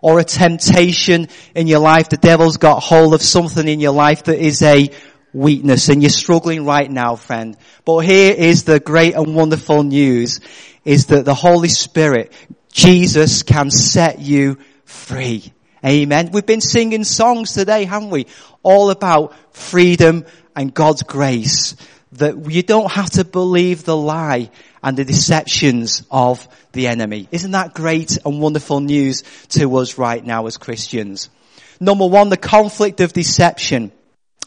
or 0.00 0.20
a 0.20 0.24
temptation 0.24 1.26
in 1.56 1.66
your 1.66 1.80
life. 1.80 2.10
The 2.10 2.16
devil's 2.16 2.58
got 2.58 2.80
hold 2.80 3.12
of 3.12 3.20
something 3.20 3.66
in 3.66 3.80
your 3.80 3.90
life 3.90 4.22
that 4.24 4.38
is 4.38 4.62
a 4.62 4.90
weakness 5.32 5.88
and 5.88 6.00
you're 6.00 6.10
struggling 6.10 6.64
right 6.64 6.88
now, 6.88 7.16
friend. 7.16 7.56
But 7.84 8.06
here 8.06 8.32
is 8.32 8.62
the 8.62 8.78
great 8.78 9.16
and 9.16 9.34
wonderful 9.34 9.82
news 9.82 10.38
is 10.84 11.06
that 11.06 11.24
the 11.24 11.34
Holy 11.34 11.70
Spirit, 11.70 12.32
Jesus 12.70 13.42
can 13.42 13.68
set 13.68 14.20
you 14.20 14.58
free. 14.84 15.52
Amen. 15.84 16.30
We've 16.32 16.46
been 16.46 16.62
singing 16.62 17.04
songs 17.04 17.52
today, 17.52 17.84
haven't 17.84 18.08
we? 18.08 18.26
All 18.62 18.90
about 18.90 19.34
freedom 19.54 20.24
and 20.56 20.72
God's 20.72 21.02
grace. 21.02 21.76
That 22.12 22.50
you 22.50 22.62
don't 22.62 22.90
have 22.90 23.10
to 23.10 23.24
believe 23.24 23.84
the 23.84 23.96
lie 23.96 24.50
and 24.82 24.96
the 24.96 25.04
deceptions 25.04 26.06
of 26.10 26.48
the 26.72 26.86
enemy. 26.86 27.28
Isn't 27.32 27.50
that 27.50 27.74
great 27.74 28.16
and 28.24 28.40
wonderful 28.40 28.80
news 28.80 29.24
to 29.50 29.76
us 29.76 29.98
right 29.98 30.24
now 30.24 30.46
as 30.46 30.56
Christians? 30.56 31.28
Number 31.80 32.06
one, 32.06 32.30
the 32.30 32.36
conflict 32.36 33.00
of 33.00 33.12
deception. 33.12 33.92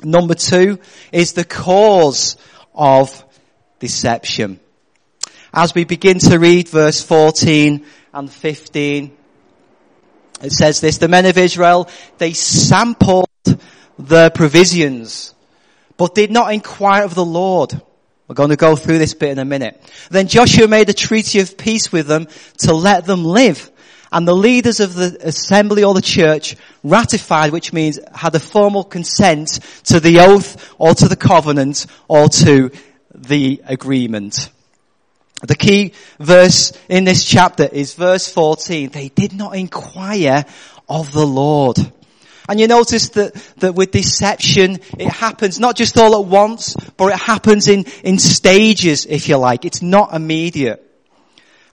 Number 0.04 0.34
two 0.34 0.80
is 1.12 1.34
the 1.34 1.44
cause 1.44 2.38
of 2.74 3.24
deception. 3.80 4.60
As 5.54 5.76
we 5.76 5.84
begin 5.84 6.20
to 6.20 6.40
read 6.40 6.70
verse 6.70 7.04
14 7.04 7.86
and 8.14 8.32
15, 8.32 9.17
it 10.42 10.52
says 10.52 10.82
this, 10.82 10.98
the 10.98 11.08
men 11.08 11.26
of 11.26 11.38
Israel, 11.38 11.90
they 12.18 12.34
sampled 12.34 13.28
the 13.98 14.32
provisions, 14.34 15.34
but 15.98 16.16
did 16.16 16.32
not 16.32 16.54
inquire 16.54 17.04
of 17.04 17.16
the 17.16 17.26
Lord. 17.26 17.80
We're 18.28 18.36
going 18.36 18.50
to 18.50 18.58
go 18.58 18.76
through 18.76 18.98
this 18.98 19.14
bit 19.14 19.30
in 19.30 19.40
a 19.40 19.46
minute. 19.46 19.82
Then 20.12 20.28
Joshua 20.28 20.68
made 20.68 20.90
a 20.90 20.94
treaty 20.94 21.40
of 21.40 21.58
peace 21.58 21.92
with 21.92 22.08
them 22.08 22.28
to 22.60 22.74
let 22.74 23.06
them 23.06 23.24
live. 23.24 23.72
And 24.12 24.28
the 24.28 24.36
leaders 24.36 24.80
of 24.80 24.94
the 24.94 25.18
assembly 25.22 25.84
or 25.84 25.94
the 25.94 26.02
church 26.02 26.56
ratified, 26.84 27.52
which 27.52 27.74
means 27.74 28.00
had 28.14 28.36
a 28.36 28.40
formal 28.40 28.84
consent 28.84 29.60
to 29.86 30.00
the 30.00 30.20
oath 30.20 30.74
or 30.78 30.94
to 30.94 31.08
the 31.08 31.16
covenant 31.16 31.88
or 32.08 32.30
to 32.30 32.72
the 33.14 33.62
agreement. 33.66 34.50
The 35.44 35.56
key 35.56 35.94
verse 36.20 36.74
in 36.90 37.04
this 37.04 37.24
chapter 37.24 37.64
is 37.64 37.94
verse 37.94 38.28
14. 38.32 38.90
They 38.90 39.10
did 39.10 39.34
not 39.34 39.56
inquire 39.56 40.46
of 40.90 41.12
the 41.12 41.26
Lord. 41.26 41.78
And 42.50 42.60
you 42.60 42.68
notice 42.68 43.10
that, 43.10 43.34
that 43.58 43.76
with 43.76 43.92
deception, 43.92 44.80
it 44.98 45.10
happens 45.10 45.60
not 45.60 45.76
just 45.76 45.98
all 45.98 46.16
at 46.16 46.26
once, 46.26 46.76
but 46.96 47.14
it 47.14 47.20
happens 47.20 47.68
in, 47.68 47.86
in 48.04 48.18
stages, 48.18 49.06
if 49.06 49.28
you 49.28 49.38
like. 49.38 49.66
It's 49.66 49.82
not 49.82 50.14
immediate. 50.14 50.84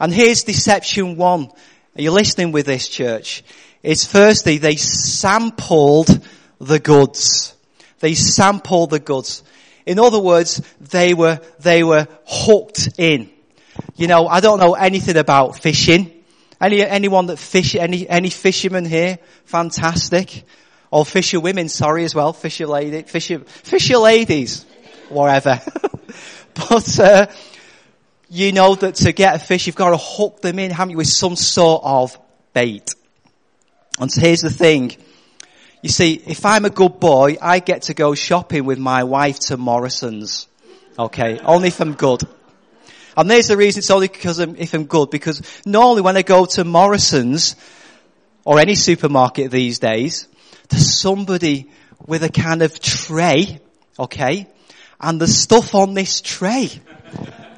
And 0.00 0.12
here's 0.12 0.42
deception 0.42 1.16
one. 1.16 1.48
Are 1.96 2.02
you 2.02 2.10
listening 2.10 2.50
with 2.50 2.66
this 2.66 2.88
church? 2.88 3.44
It's 3.82 4.04
firstly, 4.04 4.58
they 4.58 4.76
sampled 4.76 6.26
the 6.58 6.80
goods. 6.80 7.54
They 8.00 8.14
sampled 8.14 8.90
the 8.90 8.98
goods. 8.98 9.44
In 9.86 9.98
other 9.98 10.18
words, 10.18 10.60
they 10.80 11.14
were, 11.14 11.40
they 11.60 11.84
were 11.84 12.08
hooked 12.26 12.88
in. 12.98 13.30
You 13.96 14.08
know, 14.08 14.26
I 14.26 14.40
don't 14.40 14.58
know 14.58 14.74
anything 14.74 15.16
about 15.16 15.58
fishing. 15.58 16.10
Any, 16.60 16.82
anyone 16.82 17.26
that 17.26 17.38
fish, 17.38 17.74
any, 17.74 18.08
any 18.08 18.30
fishermen 18.30 18.84
here? 18.84 19.18
Fantastic. 19.44 20.44
Or 20.90 21.04
fisher 21.04 21.40
women, 21.40 21.68
sorry 21.68 22.04
as 22.04 22.14
well. 22.14 22.32
Fisher 22.32 22.66
lady, 22.66 23.02
fisher, 23.02 23.40
fisher 23.40 23.98
ladies. 23.98 24.64
Whatever. 25.08 25.60
but, 26.54 26.98
uh, 26.98 27.26
you 28.28 28.52
know 28.52 28.74
that 28.74 28.96
to 28.96 29.12
get 29.12 29.36
a 29.36 29.38
fish, 29.38 29.66
you've 29.66 29.76
got 29.76 29.90
to 29.90 29.96
hook 29.96 30.40
them 30.40 30.58
in, 30.58 30.70
haven't 30.70 30.92
you, 30.92 30.96
with 30.96 31.08
some 31.08 31.36
sort 31.36 31.82
of 31.84 32.18
bait. 32.52 32.94
And 34.00 34.10
so 34.10 34.20
here's 34.20 34.40
the 34.40 34.50
thing. 34.50 34.96
You 35.82 35.88
see, 35.88 36.14
if 36.14 36.44
I'm 36.44 36.64
a 36.64 36.70
good 36.70 36.98
boy, 36.98 37.36
I 37.40 37.60
get 37.60 37.82
to 37.82 37.94
go 37.94 38.14
shopping 38.14 38.64
with 38.64 38.78
my 38.78 39.04
wife 39.04 39.38
to 39.40 39.56
Morrison's. 39.56 40.48
Okay? 40.98 41.38
Only 41.38 41.68
if 41.68 41.80
I'm 41.80 41.94
good. 41.94 42.22
And 43.16 43.30
there's 43.30 43.48
the 43.48 43.56
reason 43.56 43.80
it's 43.80 43.90
only 43.90 44.08
because 44.08 44.38
I'm, 44.38 44.56
if 44.56 44.74
I'm 44.74 44.86
good, 44.86 45.10
because 45.10 45.42
normally 45.64 46.02
when 46.02 46.16
I 46.16 46.22
go 46.22 46.46
to 46.46 46.64
Morrison's, 46.64 47.56
or 48.44 48.60
any 48.60 48.74
supermarket 48.74 49.50
these 49.50 49.78
days, 49.78 50.28
there's 50.68 50.98
somebody 50.98 51.70
with 52.06 52.22
a 52.22 52.28
kind 52.28 52.62
of 52.62 52.78
tray, 52.80 53.60
okay? 53.98 54.46
And 55.00 55.20
the 55.20 55.28
stuff 55.28 55.74
on 55.74 55.94
this 55.94 56.20
tray 56.20 56.68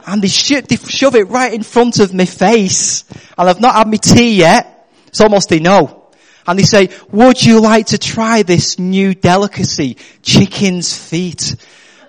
and 0.06 0.22
they, 0.22 0.28
sh- 0.28 0.62
they 0.68 0.76
shove 0.76 1.16
it 1.16 1.28
right 1.28 1.52
in 1.52 1.64
front 1.64 1.98
of 1.98 2.14
my 2.14 2.24
face, 2.24 3.04
and 3.36 3.48
I've 3.48 3.60
not 3.60 3.74
had 3.74 3.88
my 3.88 3.96
tea 3.96 4.36
yet. 4.36 4.88
It's 5.08 5.20
almost 5.20 5.48
they 5.48 5.58
know. 5.58 6.04
And 6.46 6.56
they 6.56 6.62
say, 6.62 6.90
would 7.10 7.42
you 7.44 7.60
like 7.60 7.86
to 7.86 7.98
try 7.98 8.44
this 8.44 8.78
new 8.78 9.14
delicacy, 9.14 9.96
chicken's 10.22 10.96
feet? 10.96 11.56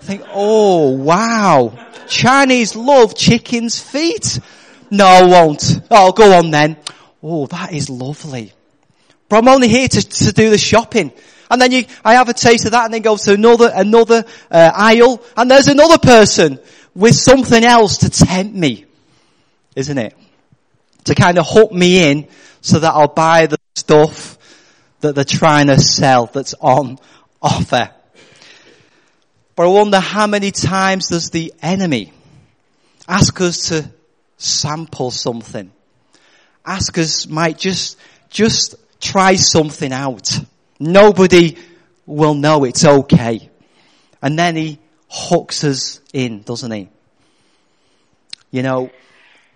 Think, 0.08 0.24
oh 0.32 0.92
wow, 0.92 1.78
Chinese 2.08 2.78
love 2.78 3.14
chicken's 3.14 3.78
feet. 3.78 4.40
No, 4.90 5.06
I 5.06 5.24
won't. 5.24 5.82
Oh, 5.92 6.14
go 6.14 6.38
on 6.38 6.50
then. 6.50 6.78
Oh, 7.22 7.46
that 7.48 7.74
is 7.74 7.90
lovely. 7.90 8.54
But 9.28 9.40
I'm 9.40 9.50
only 9.50 9.68
here 9.68 9.86
to, 9.86 10.02
to 10.02 10.32
do 10.32 10.50
the 10.50 10.58
shopping. 10.58 11.12
And 11.52 11.62
then 11.62 11.74
you, 11.74 11.84
I 12.06 12.14
have 12.14 12.30
a 12.30 12.34
taste 12.34 12.64
of 12.64 12.72
that 12.72 12.86
and 12.86 12.94
then 12.94 13.02
go 13.02 13.18
to 13.18 13.34
another, 13.34 13.70
another 13.76 14.24
uh, 14.50 14.72
aisle 14.74 15.22
and 15.36 15.52
there's 15.52 15.68
another 15.68 15.98
person 15.98 16.60
with 16.96 17.14
something 17.14 17.66
else 17.66 17.98
to 17.98 18.10
tempt 18.10 18.56
me. 18.56 18.86
Isn't 19.76 19.98
it? 19.98 20.16
To 21.04 21.16
kind 21.16 21.38
of 21.38 21.46
hook 21.50 21.74
me 21.74 22.10
in 22.10 22.30
so 22.62 22.80
that 22.80 22.94
I'll 22.94 23.10
buy 23.10 23.48
the 23.48 23.58
stuff 23.76 24.38
that 25.02 25.16
they're 25.16 25.26
trying 25.26 25.68
to 25.68 25.78
sell 25.82 26.28
that's 26.28 26.54
on 26.62 26.98
offer. 27.42 27.92
But 29.58 29.64
I 29.64 29.70
wonder 29.70 30.00
how 30.00 30.28
many 30.28 30.52
times 30.52 31.08
does 31.08 31.32
the 31.32 31.52
enemy 31.64 32.14
ask 33.08 33.42
us 33.42 33.70
to 33.70 33.90
sample 34.38 35.10
something? 35.10 35.72
Ask 36.64 36.96
us, 37.00 37.28
might 37.28 37.58
just, 37.58 37.98
just 38.30 38.76
try 39.02 39.34
something 39.34 39.92
out. 39.92 40.30
Nobody 40.80 41.58
will 42.06 42.36
know 42.36 42.66
it's 42.66 42.86
okay. 42.86 43.50
And 44.22 44.38
then 44.38 44.56
he 44.56 44.78
hooks 45.10 45.64
us 45.64 46.02
in, 46.14 46.44
doesn't 46.44 46.72
he? 46.72 46.90
You 48.52 48.62
know, 48.62 48.92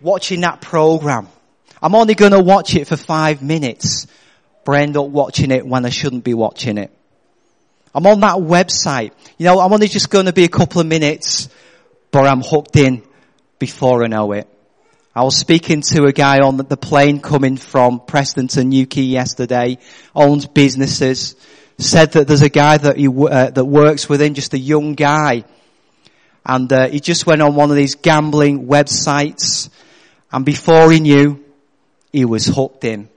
watching 0.02 0.42
that 0.42 0.62
program. 0.62 1.28
I'm 1.80 1.94
only 1.94 2.16
going 2.16 2.32
to 2.32 2.42
watch 2.42 2.76
it 2.76 2.88
for 2.88 2.98
five 2.98 3.44
minutes, 3.44 4.08
but 4.66 4.78
I 4.78 4.82
end 4.82 4.98
up 4.98 5.06
watching 5.06 5.52
it 5.52 5.64
when 5.64 5.86
I 5.86 5.90
shouldn't 5.90 6.24
be 6.24 6.34
watching 6.34 6.80
it. 6.80 6.92
I'm 7.94 8.06
on 8.06 8.20
that 8.22 8.38
website. 8.38 9.12
You 9.38 9.46
know, 9.46 9.60
I'm 9.60 9.72
only 9.72 9.88
just 9.88 10.10
going 10.10 10.26
to 10.26 10.34
be 10.34 10.44
a 10.44 10.50
couple 10.50 10.82
of 10.82 10.88
minutes, 10.88 11.50
but 12.12 12.26
I'm 12.26 12.42
hooked 12.42 12.76
in 12.76 13.04
before 13.60 14.04
I 14.04 14.08
know 14.08 14.32
it. 14.32 14.48
I 15.14 15.24
was 15.24 15.36
speaking 15.36 15.82
to 15.82 16.06
a 16.06 16.14
guy 16.14 16.40
on 16.40 16.58
the 16.58 16.78
plane 16.78 17.20
coming 17.20 17.58
from 17.58 18.00
Preston 18.00 18.48
to 18.50 18.64
Newquay 18.64 19.02
yesterday, 19.02 19.78
owns 20.16 20.46
businesses, 20.46 21.36
said 21.78 22.14
that 22.14 22.28
there's 22.28 22.44
a 22.44 22.50
guy 22.50 22.78
that 22.78 22.96
he, 22.96 23.08
uh, 23.08 23.50
that 23.50 23.66
works 23.66 24.08
with 24.08 24.22
him, 24.22 24.34
just 24.34 24.54
a 24.54 24.60
young 24.60 24.94
guy. 24.96 25.44
And 26.46 26.72
uh, 26.72 26.88
he 26.88 27.02
just 27.02 27.26
went 27.26 27.42
on 27.42 27.56
one 27.56 27.70
of 27.70 27.76
these 27.76 27.96
gambling 27.96 28.68
websites 28.68 29.70
and 30.32 30.46
before 30.46 30.92
he 30.92 31.00
knew, 31.00 31.44
he 32.12 32.26
was 32.26 32.46
hooked 32.46 32.84
in. 32.84 33.10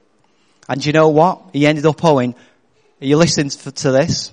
And 0.69 0.85
you 0.85 0.93
know 0.93 1.09
what? 1.09 1.50
He 1.52 1.66
ended 1.66 1.87
up 1.87 2.04
owing, 2.04 2.35
are 2.35 3.04
you 3.04 3.16
listening 3.16 3.50
to 3.50 3.93
this? 3.93 4.33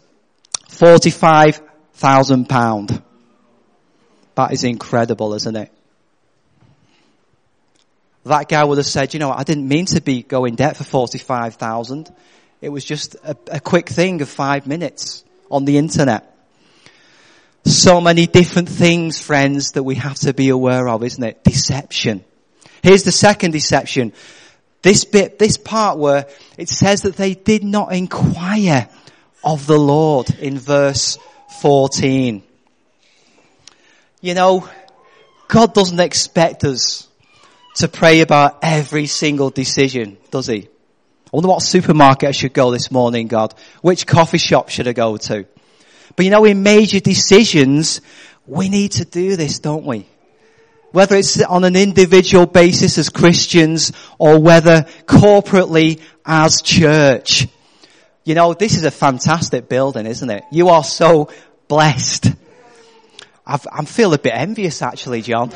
£45,000. 0.71 3.03
That 4.35 4.53
is 4.53 4.63
incredible, 4.63 5.33
isn't 5.33 5.55
it? 5.55 5.71
That 8.25 8.47
guy 8.47 8.63
would 8.63 8.77
have 8.77 8.85
said, 8.85 9.13
you 9.13 9.19
know, 9.19 9.31
I 9.31 9.43
didn't 9.43 9.67
mean 9.67 9.87
to 9.87 10.01
be 10.01 10.23
going 10.23 10.55
debt 10.55 10.77
for 10.77 10.83
45,000. 10.83 12.13
It 12.61 12.69
was 12.69 12.85
just 12.85 13.15
a, 13.23 13.35
a 13.51 13.59
quick 13.59 13.89
thing 13.89 14.21
of 14.21 14.29
five 14.29 14.67
minutes 14.67 15.23
on 15.49 15.65
the 15.65 15.77
internet. 15.77 16.27
So 17.65 17.99
many 17.99 18.27
different 18.27 18.69
things, 18.69 19.21
friends, 19.21 19.71
that 19.71 19.83
we 19.83 19.95
have 19.95 20.19
to 20.19 20.33
be 20.33 20.49
aware 20.49 20.87
of, 20.87 21.03
isn't 21.03 21.23
it? 21.23 21.43
Deception. 21.43 22.23
Here's 22.83 23.03
the 23.03 23.11
second 23.11 23.51
deception. 23.51 24.13
This 24.81 25.05
bit, 25.05 25.37
this 25.37 25.57
part 25.57 25.97
where 25.97 26.27
it 26.57 26.69
says 26.69 27.03
that 27.03 27.15
they 27.15 27.35
did 27.35 27.63
not 27.63 27.93
inquire 27.93 28.89
of 29.43 29.67
the 29.67 29.77
Lord 29.77 30.29
in 30.39 30.57
verse 30.57 31.17
14. 31.61 32.43
You 34.21 34.33
know, 34.33 34.69
God 35.47 35.73
doesn't 35.73 35.99
expect 35.99 36.63
us 36.63 37.07
to 37.75 37.87
pray 37.87 38.21
about 38.21 38.59
every 38.61 39.07
single 39.07 39.49
decision, 39.49 40.17
does 40.29 40.47
he? 40.47 40.67
I 40.67 41.29
wonder 41.31 41.49
what 41.49 41.61
supermarket 41.61 42.29
I 42.29 42.31
should 42.33 42.53
go 42.53 42.71
this 42.71 42.91
morning, 42.91 43.27
God. 43.27 43.53
Which 43.81 44.05
coffee 44.05 44.37
shop 44.37 44.69
should 44.69 44.87
I 44.87 44.93
go 44.93 45.17
to? 45.17 45.45
But 46.15 46.25
you 46.25 46.31
know, 46.31 46.43
in 46.43 46.61
major 46.61 46.99
decisions, 46.99 48.01
we 48.45 48.69
need 48.69 48.93
to 48.93 49.05
do 49.05 49.37
this, 49.37 49.59
don't 49.59 49.85
we? 49.85 50.05
Whether 50.91 51.15
it's 51.15 51.41
on 51.41 51.63
an 51.63 51.77
individual 51.77 52.45
basis 52.45 52.97
as 52.97 53.09
Christians 53.09 53.93
or 54.19 54.39
whether 54.39 54.81
corporately 55.05 56.01
as 56.25 56.61
church. 56.61 57.47
You 58.23 58.35
know, 58.35 58.53
this 58.53 58.75
is 58.75 58.83
a 58.83 58.91
fantastic 58.91 59.67
building, 59.67 60.05
isn't 60.05 60.29
it? 60.29 60.43
You 60.51 60.69
are 60.69 60.83
so 60.83 61.29
blessed. 61.67 62.27
I've, 63.47 63.65
I'm 63.71 63.85
feeling 63.85 64.19
a 64.19 64.21
bit 64.21 64.33
envious 64.35 64.83
actually, 64.83 65.23
John. 65.23 65.51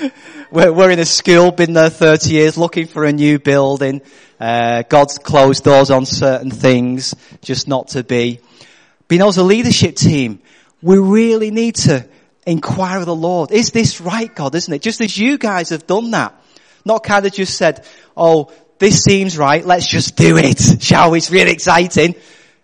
we're, 0.50 0.72
we're 0.72 0.90
in 0.90 0.98
a 0.98 1.04
school, 1.04 1.52
been 1.52 1.72
there 1.72 1.88
30 1.88 2.30
years, 2.30 2.58
looking 2.58 2.88
for 2.88 3.04
a 3.04 3.12
new 3.12 3.38
building. 3.38 4.02
Uh, 4.40 4.82
God's 4.88 5.18
closed 5.18 5.62
doors 5.62 5.92
on 5.92 6.04
certain 6.04 6.50
things, 6.50 7.14
just 7.42 7.68
not 7.68 7.88
to 7.88 8.02
be. 8.02 8.40
But 9.06 9.14
you 9.14 9.18
know, 9.20 9.28
as 9.28 9.38
a 9.38 9.44
leadership 9.44 9.94
team, 9.94 10.40
we 10.82 10.98
really 10.98 11.52
need 11.52 11.76
to 11.76 12.08
inquire 12.44 12.98
of 12.98 13.06
the 13.06 13.14
Lord. 13.14 13.52
Is 13.52 13.70
this 13.70 14.00
right, 14.00 14.34
God, 14.34 14.56
isn't 14.56 14.74
it? 14.74 14.82
Just 14.82 15.00
as 15.00 15.16
you 15.16 15.38
guys 15.38 15.68
have 15.68 15.86
done 15.86 16.10
that. 16.10 16.34
Not 16.84 17.04
kind 17.04 17.24
of 17.24 17.32
just 17.32 17.56
said, 17.56 17.84
oh, 18.16 18.50
this 18.78 19.02
seems 19.02 19.36
right, 19.36 19.64
let's 19.64 19.86
just 19.86 20.16
do 20.16 20.36
it, 20.36 20.82
shall 20.82 21.10
we? 21.10 21.18
It's 21.18 21.30
really 21.30 21.52
exciting. 21.52 22.14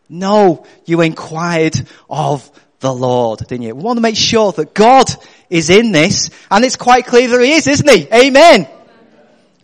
No, 0.09 0.65
you 0.85 1.01
inquired 1.01 1.75
of 2.09 2.49
the 2.81 2.93
Lord, 2.93 3.41
didn't 3.41 3.63
you? 3.63 3.75
We 3.75 3.83
want 3.83 3.97
to 3.97 4.03
make 4.03 4.17
sure 4.17 4.53
that 4.53 4.75
God 4.75 5.11
is 5.51 5.71
in 5.71 5.93
this, 5.93 6.31
and 6.51 6.65
it's 6.65 6.77
quite 6.77 7.07
clear 7.07 7.29
that 7.29 7.41
He 7.41 7.53
is, 7.53 7.67
isn't 7.67 7.89
He? 7.89 8.09
Amen. 8.13 8.69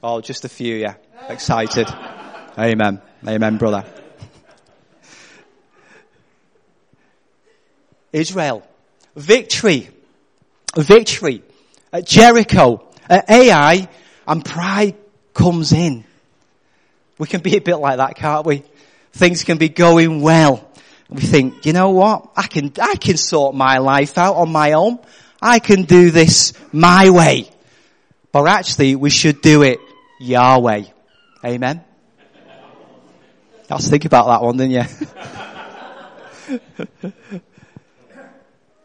Oh, 0.02 0.21
just 0.21 0.45
a 0.45 0.49
few, 0.49 0.76
yeah. 0.76 0.95
Excited. 1.28 1.87
Amen. 2.59 3.00
Amen, 3.26 3.59
brother. 3.59 3.85
Israel. 8.12 8.66
Victory. 9.14 9.90
Victory. 10.75 11.42
At 11.92 12.07
Jericho. 12.07 12.88
At 13.09 13.30
Ai. 13.30 13.88
And 14.26 14.45
pride 14.45 14.97
comes 15.35 15.73
in. 15.73 16.04
We 17.20 17.26
can 17.26 17.42
be 17.42 17.54
a 17.58 17.60
bit 17.60 17.76
like 17.76 17.98
that, 17.98 18.16
can't 18.16 18.46
we? 18.46 18.62
Things 19.12 19.44
can 19.44 19.58
be 19.58 19.68
going 19.68 20.22
well. 20.22 20.66
We 21.10 21.20
think, 21.20 21.66
you 21.66 21.74
know 21.74 21.90
what? 21.90 22.30
I 22.34 22.46
can, 22.46 22.72
I 22.80 22.94
can 22.94 23.18
sort 23.18 23.54
my 23.54 23.76
life 23.76 24.16
out 24.16 24.36
on 24.36 24.50
my 24.50 24.72
own. 24.72 24.98
I 25.42 25.58
can 25.58 25.82
do 25.82 26.10
this 26.10 26.54
my 26.72 27.10
way. 27.10 27.50
But 28.32 28.48
actually, 28.48 28.96
we 28.96 29.10
should 29.10 29.42
do 29.42 29.62
it 29.62 29.80
Yahweh. 30.18 30.84
Amen. 31.44 31.84
I 33.68 33.74
was 33.74 33.86
thinking 33.86 34.06
about 34.06 34.28
that 34.28 34.42
one, 34.42 34.56
didn't 34.56 34.72
you? 37.02 37.12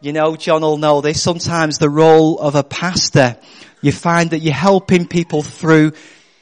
you 0.02 0.12
know, 0.12 0.36
John 0.36 0.60
will 0.60 0.76
know 0.76 1.00
this. 1.00 1.22
Sometimes 1.22 1.78
the 1.78 1.88
role 1.88 2.38
of 2.38 2.54
a 2.54 2.62
pastor, 2.62 3.38
you 3.80 3.92
find 3.92 4.32
that 4.32 4.40
you're 4.40 4.52
helping 4.52 5.08
people 5.08 5.40
through 5.40 5.92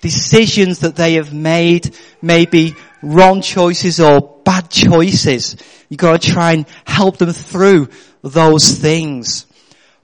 decisions 0.04 0.80
that 0.80 0.96
they 0.96 1.14
have 1.14 1.32
made, 1.32 1.96
maybe 2.20 2.74
wrong 3.02 3.40
choices 3.40 4.00
or 4.00 4.20
bad 4.44 4.68
choices. 4.68 5.56
You've 5.88 5.98
got 5.98 6.20
to 6.20 6.30
try 6.30 6.52
and 6.52 6.66
help 6.86 7.16
them 7.16 7.32
through 7.32 7.88
those 8.22 8.72
things. 8.72 9.46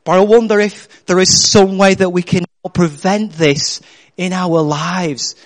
But 0.04 0.12
I 0.12 0.21
wonder 0.21 0.59
if 0.59 1.04
there 1.04 1.19
is 1.19 1.45
some 1.47 1.76
way 1.76 1.92
that 1.92 2.09
we 2.09 2.23
can 2.23 2.47
prevent 2.73 3.33
this 3.33 3.83
in 4.16 4.33
our 4.33 4.62
lives 4.62 5.37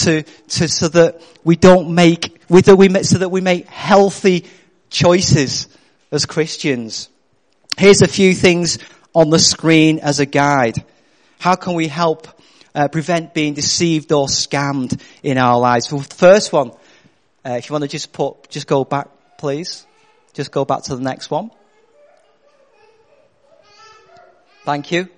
to, 0.00 0.24
to, 0.24 0.66
so 0.66 0.88
that 0.88 1.22
we 1.44 1.54
don't 1.54 1.94
make, 1.94 2.42
so 2.50 3.18
that 3.18 3.30
we 3.30 3.40
make 3.40 3.68
healthy 3.68 4.46
choices 4.90 5.68
as 6.10 6.26
Christians. 6.26 7.08
Here's 7.78 8.02
a 8.02 8.08
few 8.08 8.34
things 8.34 8.80
on 9.14 9.30
the 9.30 9.38
screen 9.38 10.00
as 10.00 10.18
a 10.18 10.26
guide. 10.26 10.84
How 11.38 11.54
can 11.54 11.74
we 11.74 11.86
help 11.86 12.26
uh, 12.74 12.88
prevent 12.88 13.34
being 13.34 13.54
deceived 13.54 14.12
or 14.12 14.26
scammed 14.26 15.00
in 15.22 15.38
our 15.38 15.58
lives? 15.58 15.92
Well, 15.92 16.02
the 16.02 16.14
first 16.14 16.52
one, 16.52 16.70
uh, 17.44 17.50
if 17.58 17.68
you 17.68 17.72
want 17.74 17.82
to 17.82 17.88
just 17.88 18.12
put, 18.12 18.48
just 18.50 18.66
go 18.66 18.84
back, 18.84 19.08
please. 19.38 19.86
Just 20.32 20.50
go 20.50 20.64
back 20.64 20.84
to 20.84 20.96
the 20.96 21.02
next 21.02 21.30
one. 21.30 21.50
Thank 24.64 24.92
you. 24.92 25.08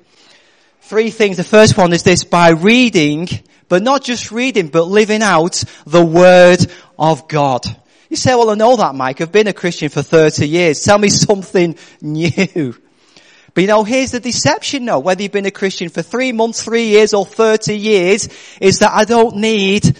Three 0.83 1.11
things. 1.11 1.37
The 1.37 1.45
first 1.45 1.77
one 1.79 1.93
is 1.93 2.03
this, 2.03 2.25
by 2.25 2.51
reading, 2.51 3.29
but 3.69 3.83
not 3.83 4.03
just 4.03 4.33
reading, 4.33 4.69
but 4.69 4.85
living 4.85 5.23
out 5.23 5.63
the 5.87 6.05
Word 6.05 6.67
of 6.99 7.29
God. 7.29 7.65
You 8.11 8.17
say, 8.17 8.35
well, 8.35 8.51
I 8.51 8.55
know 8.55 8.77
that, 8.77 8.95
Mike. 8.95 9.21
I've 9.21 9.33
been 9.33 9.47
a 9.47 9.53
Christian 9.53 9.89
for 9.89 10.03
30 10.03 10.49
years. 10.49 10.83
Tell 10.83 10.99
me 10.99 11.09
something 11.09 11.77
new. 12.01 12.75
But 13.55 13.63
you 13.63 13.69
know, 13.69 13.85
here's 13.85 14.11
the 14.11 14.21
deception 14.21 14.85
though, 14.85 14.99
whether 14.99 15.23
you've 15.23 15.33
been 15.33 15.47
a 15.47 15.53
Christian 15.53 15.89
for 15.89 16.03
three 16.03 16.33
months, 16.33 16.63
three 16.63 16.89
years, 16.89 17.15
or 17.15 17.25
30 17.25 17.79
years, 17.79 18.29
is 18.61 18.81
that 18.81 18.93
I 18.93 19.05
don't 19.05 19.37
need 19.37 19.97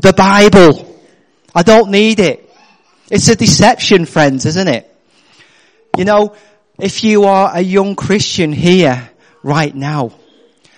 the 0.00 0.12
Bible. 0.12 0.98
I 1.54 1.62
don't 1.62 1.90
need 1.90 2.20
it. 2.20 2.48
It's 3.10 3.28
a 3.28 3.34
deception, 3.34 4.06
friends, 4.06 4.46
isn't 4.46 4.68
it? 4.68 4.86
You 5.98 6.04
know, 6.04 6.36
if 6.78 7.02
you 7.02 7.24
are 7.24 7.50
a 7.52 7.60
young 7.60 7.96
Christian 7.96 8.52
here 8.52 9.10
right 9.42 9.74
now, 9.74 10.12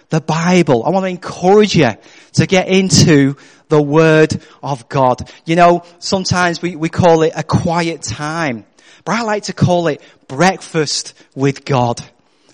the 0.09 0.23
Bible, 0.23 0.85
I 0.85 0.91
want 0.91 1.05
to 1.05 1.11
encourage 1.11 1.77
you 1.77 1.91
to 2.35 2.47
get 2.47 2.69
into 2.69 3.37
the 3.69 3.83
Word 3.83 4.43
of 4.63 4.89
God. 4.89 5.31
You 5.45 5.57
know, 5.57 5.85
sometimes 5.99 6.63
we, 6.63 6.75
we 6.75 6.89
call 6.89 7.23
it 7.23 7.35
a 7.37 7.43
quiet 7.43 8.03
time, 8.03 8.65
but 9.05 9.15
I 9.15 9.23
like 9.23 9.45
to 9.45 9.53
call 9.53 9.89
it 9.89 10.03
breakfast 10.33 11.13
with 11.35 11.63
God. 11.67 12.01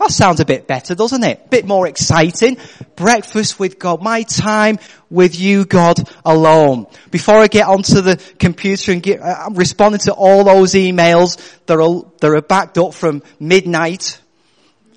That 0.00 0.10
sounds 0.10 0.40
a 0.40 0.44
bit 0.44 0.66
better, 0.66 0.96
doesn't 0.96 1.22
it? 1.22 1.42
A 1.44 1.48
bit 1.48 1.64
more 1.64 1.86
exciting. 1.86 2.56
Breakfast 2.96 3.60
with 3.60 3.78
God. 3.78 4.02
My 4.02 4.24
time 4.24 4.80
with 5.10 5.38
you, 5.38 5.64
God, 5.64 5.96
alone. 6.24 6.86
Before 7.12 7.36
I 7.36 7.46
get 7.46 7.68
onto 7.68 8.00
the 8.00 8.16
computer 8.40 8.90
and 8.90 9.00
get, 9.00 9.20
I'm 9.22 9.52
uh, 9.52 9.56
responding 9.56 10.00
to 10.00 10.12
all 10.12 10.42
those 10.42 10.74
emails 10.74 11.36
that 11.66 11.78
are, 11.78 12.04
that 12.20 12.30
are 12.30 12.42
backed 12.42 12.78
up 12.78 12.94
from 12.94 13.22
midnight. 13.38 14.20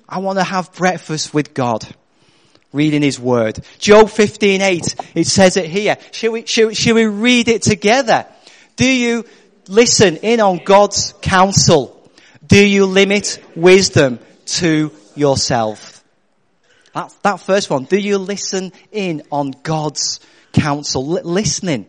I 0.08 0.18
want 0.18 0.40
to 0.40 0.44
have 0.44 0.72
breakfast 0.72 1.32
with 1.32 1.54
God. 1.54 1.86
Reading 2.72 3.02
His 3.02 3.20
Word. 3.20 3.60
Job 3.78 4.06
15:8, 4.06 5.10
it 5.14 5.26
says 5.26 5.56
it 5.56 5.66
here. 5.66 5.98
Shall 6.10 6.32
we, 6.32 6.46
shall, 6.46 6.70
shall 6.70 6.94
we 6.94 7.06
read 7.06 7.48
it 7.48 7.62
together? 7.62 8.26
Do 8.74 8.86
you 8.86 9.24
listen 9.68 10.16
in 10.16 10.40
on 10.40 10.64
God's 10.64 11.12
counsel? 11.20 12.01
Do 12.52 12.62
you 12.62 12.84
limit 12.84 13.42
wisdom 13.56 14.18
to 14.44 14.92
yourself? 15.14 16.04
That, 16.92 17.10
that 17.22 17.40
first 17.40 17.70
one. 17.70 17.84
Do 17.84 17.96
you 17.96 18.18
listen 18.18 18.72
in 18.90 19.22
on 19.32 19.52
God's 19.62 20.20
counsel? 20.52 21.16
L- 21.16 21.24
listening. 21.24 21.86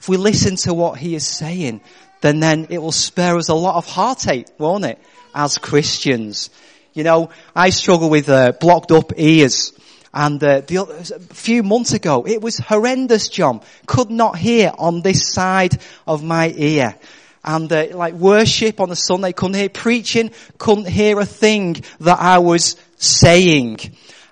If 0.00 0.08
we 0.08 0.16
listen 0.16 0.56
to 0.56 0.74
what 0.74 0.98
He 0.98 1.14
is 1.14 1.24
saying, 1.24 1.80
then 2.22 2.40
then 2.40 2.66
it 2.70 2.78
will 2.78 2.90
spare 2.90 3.36
us 3.36 3.50
a 3.50 3.54
lot 3.54 3.76
of 3.76 3.86
heartache, 3.86 4.48
won't 4.58 4.84
it? 4.84 4.98
As 5.32 5.58
Christians. 5.58 6.50
You 6.92 7.04
know, 7.04 7.30
I 7.54 7.70
struggle 7.70 8.10
with 8.10 8.28
uh, 8.28 8.50
blocked 8.50 8.90
up 8.90 9.12
ears. 9.16 9.78
And 10.12 10.42
uh, 10.42 10.62
the, 10.62 10.78
a 11.14 11.34
few 11.34 11.62
months 11.62 11.92
ago, 11.92 12.26
it 12.26 12.42
was 12.42 12.58
horrendous, 12.58 13.28
John. 13.28 13.60
Could 13.86 14.10
not 14.10 14.38
hear 14.38 14.72
on 14.76 15.02
this 15.02 15.32
side 15.32 15.80
of 16.04 16.24
my 16.24 16.52
ear 16.56 16.96
and 17.44 17.70
uh, 17.72 17.86
like 17.92 18.14
worship 18.14 18.80
on 18.80 18.90
a 18.90 18.96
Sunday, 18.96 19.32
couldn't 19.32 19.54
hear 19.54 19.68
preaching, 19.68 20.30
couldn't 20.58 20.88
hear 20.88 21.20
a 21.20 21.26
thing 21.26 21.76
that 22.00 22.18
I 22.18 22.38
was 22.38 22.76
saying. 22.96 23.78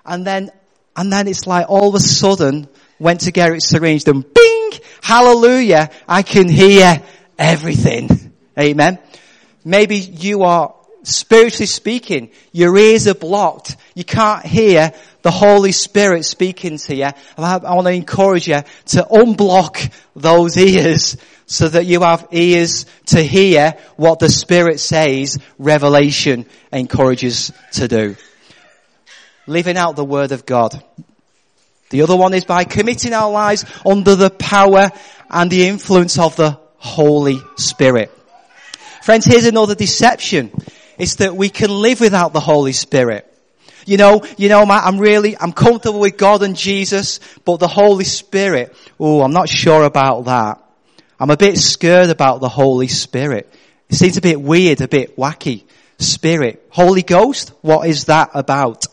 And 0.05 0.25
then, 0.25 0.51
and 0.95 1.11
then 1.11 1.27
it's 1.27 1.45
like 1.45 1.67
all 1.69 1.89
of 1.89 1.95
a 1.95 1.99
sudden 1.99 2.67
went 2.99 3.21
to 3.21 3.31
get 3.31 3.51
it 3.51 3.63
syringed 3.63 4.07
and 4.07 4.23
bing, 4.33 4.71
hallelujah, 5.01 5.89
I 6.07 6.23
can 6.23 6.49
hear 6.49 7.01
everything. 7.37 8.33
Amen. 8.57 8.99
Maybe 9.63 9.97
you 9.97 10.43
are 10.43 10.75
spiritually 11.03 11.65
speaking, 11.65 12.31
your 12.51 12.77
ears 12.77 13.07
are 13.07 13.13
blocked. 13.13 13.75
You 13.93 14.03
can't 14.03 14.45
hear 14.45 14.93
the 15.21 15.31
Holy 15.31 15.71
Spirit 15.71 16.25
speaking 16.25 16.77
to 16.77 16.95
you. 16.95 17.09
I, 17.37 17.57
want 17.57 17.87
to 17.87 17.93
encourage 17.93 18.47
you 18.47 18.61
to 18.87 19.07
unblock 19.09 19.91
those 20.15 20.57
ears 20.57 21.17
so 21.45 21.67
that 21.67 21.85
you 21.85 22.01
have 22.01 22.27
ears 22.31 22.85
to 23.07 23.21
hear 23.21 23.77
what 23.95 24.19
the 24.19 24.29
Spirit 24.29 24.79
says 24.79 25.39
revelation 25.57 26.45
encourages 26.71 27.51
to 27.73 27.87
do. 27.87 28.15
Living 29.45 29.77
out 29.77 29.95
the 29.95 30.05
Word 30.05 30.31
of 30.31 30.45
God. 30.45 30.83
The 31.89 32.01
other 32.01 32.15
one 32.15 32.33
is 32.33 32.45
by 32.45 32.63
committing 32.63 33.13
our 33.13 33.29
lives 33.29 33.65
under 33.85 34.15
the 34.15 34.29
power 34.29 34.91
and 35.29 35.51
the 35.51 35.67
influence 35.67 36.17
of 36.17 36.35
the 36.35 36.59
Holy 36.77 37.39
Spirit. 37.55 38.11
Friends, 39.03 39.25
here's 39.25 39.45
another 39.45 39.75
deception. 39.75 40.51
It's 40.97 41.15
that 41.15 41.35
we 41.35 41.49
can 41.49 41.69
live 41.69 41.99
without 41.99 42.33
the 42.33 42.39
Holy 42.39 42.73
Spirit. 42.73 43.29
You 43.85 43.97
know, 43.97 44.23
you 44.37 44.49
know, 44.49 44.65
Matt, 44.65 44.85
I'm 44.85 44.97
really, 44.97 45.37
I'm 45.37 45.51
comfortable 45.51 45.99
with 45.99 46.17
God 46.17 46.41
and 46.43 46.55
Jesus, 46.55 47.19
but 47.43 47.59
the 47.59 47.67
Holy 47.67 48.05
Spirit, 48.05 48.75
oh, 48.99 49.21
I'm 49.21 49.33
not 49.33 49.49
sure 49.49 49.83
about 49.83 50.25
that. 50.25 50.63
I'm 51.19 51.29
a 51.29 51.37
bit 51.37 51.57
scared 51.57 52.09
about 52.09 52.39
the 52.39 52.49
Holy 52.49 52.87
Spirit. 52.87 53.53
It 53.89 53.95
seems 53.95 54.17
a 54.17 54.21
bit 54.21 54.41
weird, 54.41 54.81
a 54.81 54.87
bit 54.87 55.17
wacky. 55.17 55.63
Spirit. 55.99 56.65
Holy 56.69 57.03
Ghost? 57.03 57.53
What 57.61 57.87
is 57.87 58.05
that 58.05 58.31
about? 58.33 58.85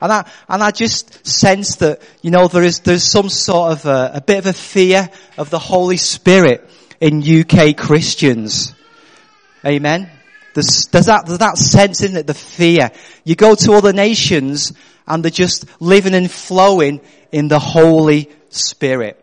And 0.00 0.12
I, 0.12 0.30
and 0.48 0.62
I 0.62 0.72
just 0.72 1.26
sense 1.26 1.76
that, 1.76 2.02
you 2.22 2.30
know, 2.30 2.48
there 2.48 2.64
is, 2.64 2.80
there's 2.80 3.04
some 3.04 3.28
sort 3.28 3.72
of 3.72 3.86
a, 3.86 4.12
a 4.14 4.20
bit 4.20 4.38
of 4.38 4.46
a 4.46 4.52
fear 4.52 5.08
of 5.38 5.50
the 5.50 5.60
Holy 5.60 5.96
Spirit 5.96 6.68
in 7.00 7.22
UK 7.22 7.76
Christians. 7.76 8.74
Amen? 9.64 10.10
There's, 10.54 10.86
there's 10.86 11.06
that, 11.06 11.26
there's 11.26 11.38
that 11.38 11.58
sense, 11.58 12.02
isn't 12.02 12.16
it? 12.16 12.26
The 12.26 12.34
fear. 12.34 12.90
You 13.24 13.34
go 13.34 13.54
to 13.54 13.72
other 13.72 13.92
nations 13.92 14.72
and 15.06 15.24
they're 15.24 15.30
just 15.30 15.64
living 15.80 16.14
and 16.14 16.30
flowing 16.30 17.00
in 17.30 17.48
the 17.48 17.58
Holy 17.58 18.30
Spirit. 18.50 19.18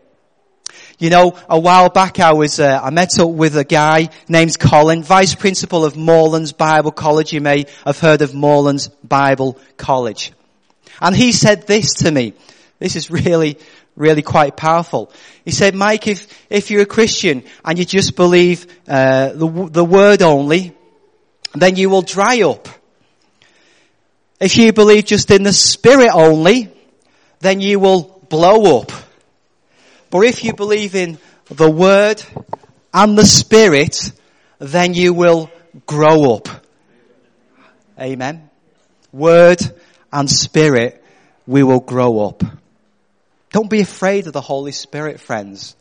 You 0.98 1.08
know, 1.08 1.38
a 1.48 1.58
while 1.58 1.88
back 1.88 2.20
I 2.20 2.34
was, 2.34 2.60
uh, 2.60 2.78
I 2.82 2.90
met 2.90 3.18
up 3.18 3.30
with 3.30 3.56
a 3.56 3.64
guy 3.64 4.10
named 4.28 4.58
Colin, 4.58 5.02
Vice 5.02 5.34
Principal 5.34 5.84
of 5.84 5.96
Moorlands 5.96 6.52
Bible 6.52 6.92
College. 6.92 7.32
You 7.32 7.40
may 7.40 7.64
have 7.86 7.98
heard 7.98 8.20
of 8.20 8.34
Moorlands 8.34 8.88
Bible 9.02 9.58
College. 9.78 10.32
And 11.00 11.16
he 11.16 11.32
said 11.32 11.66
this 11.66 11.94
to 11.94 12.10
me. 12.10 12.34
This 12.78 12.96
is 12.96 13.10
really, 13.10 13.56
really 13.96 14.20
quite 14.20 14.58
powerful. 14.58 15.10
He 15.44 15.52
said, 15.52 15.74
Mike, 15.74 16.06
if, 16.06 16.28
if 16.50 16.70
you're 16.70 16.82
a 16.82 16.86
Christian 16.86 17.44
and 17.64 17.78
you 17.78 17.86
just 17.86 18.14
believe, 18.14 18.66
uh, 18.86 19.32
the, 19.32 19.68
the 19.70 19.84
word 19.84 20.20
only, 20.20 20.76
then 21.54 21.76
you 21.76 21.90
will 21.90 22.02
dry 22.02 22.42
up. 22.42 22.68
If 24.40 24.56
you 24.56 24.72
believe 24.72 25.04
just 25.04 25.30
in 25.30 25.42
the 25.42 25.52
spirit 25.52 26.10
only, 26.12 26.70
then 27.40 27.60
you 27.60 27.78
will 27.78 28.24
blow 28.28 28.80
up. 28.80 28.92
But 30.10 30.20
if 30.20 30.44
you 30.44 30.54
believe 30.54 30.94
in 30.94 31.18
the 31.46 31.70
word 31.70 32.22
and 32.92 33.18
the 33.18 33.26
spirit, 33.26 34.12
then 34.58 34.94
you 34.94 35.12
will 35.12 35.50
grow 35.86 36.34
up. 36.34 36.48
Amen. 37.98 38.48
Word 39.12 39.60
and 40.12 40.30
spirit, 40.30 41.04
we 41.46 41.62
will 41.62 41.80
grow 41.80 42.26
up. 42.26 42.42
Don't 43.52 43.68
be 43.68 43.80
afraid 43.80 44.26
of 44.26 44.32
the 44.32 44.40
Holy 44.40 44.72
Spirit, 44.72 45.20
friends. 45.20 45.76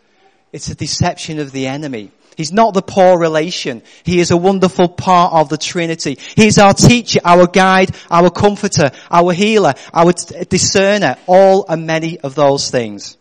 It's 0.52 0.70
a 0.70 0.76
deception 0.76 1.40
of 1.40 1.52
the 1.52 1.68
enemy. 1.68 2.12
He's 2.40 2.54
not 2.54 2.74
the 2.74 2.82
poor 2.82 3.20
relation. 3.20 3.82
He 4.04 4.22
is 4.22 4.32
a 4.32 4.38
wonderful 4.38 4.88
part 4.88 5.34
of 5.34 5.50
the 5.50 5.58
Trinity. 5.58 6.18
He's 6.38 6.58
our 6.58 6.74
teacher, 6.74 7.20
our 7.26 7.48
guide, 7.48 7.94
our 8.10 8.30
comforter, 8.30 8.92
our 9.12 9.34
healer, 9.34 9.74
our 9.94 10.14
discerner, 10.14 11.18
all 11.28 11.66
and 11.68 11.86
many 11.86 12.18
of 12.18 12.36
those 12.36 12.72
things. 12.72 13.18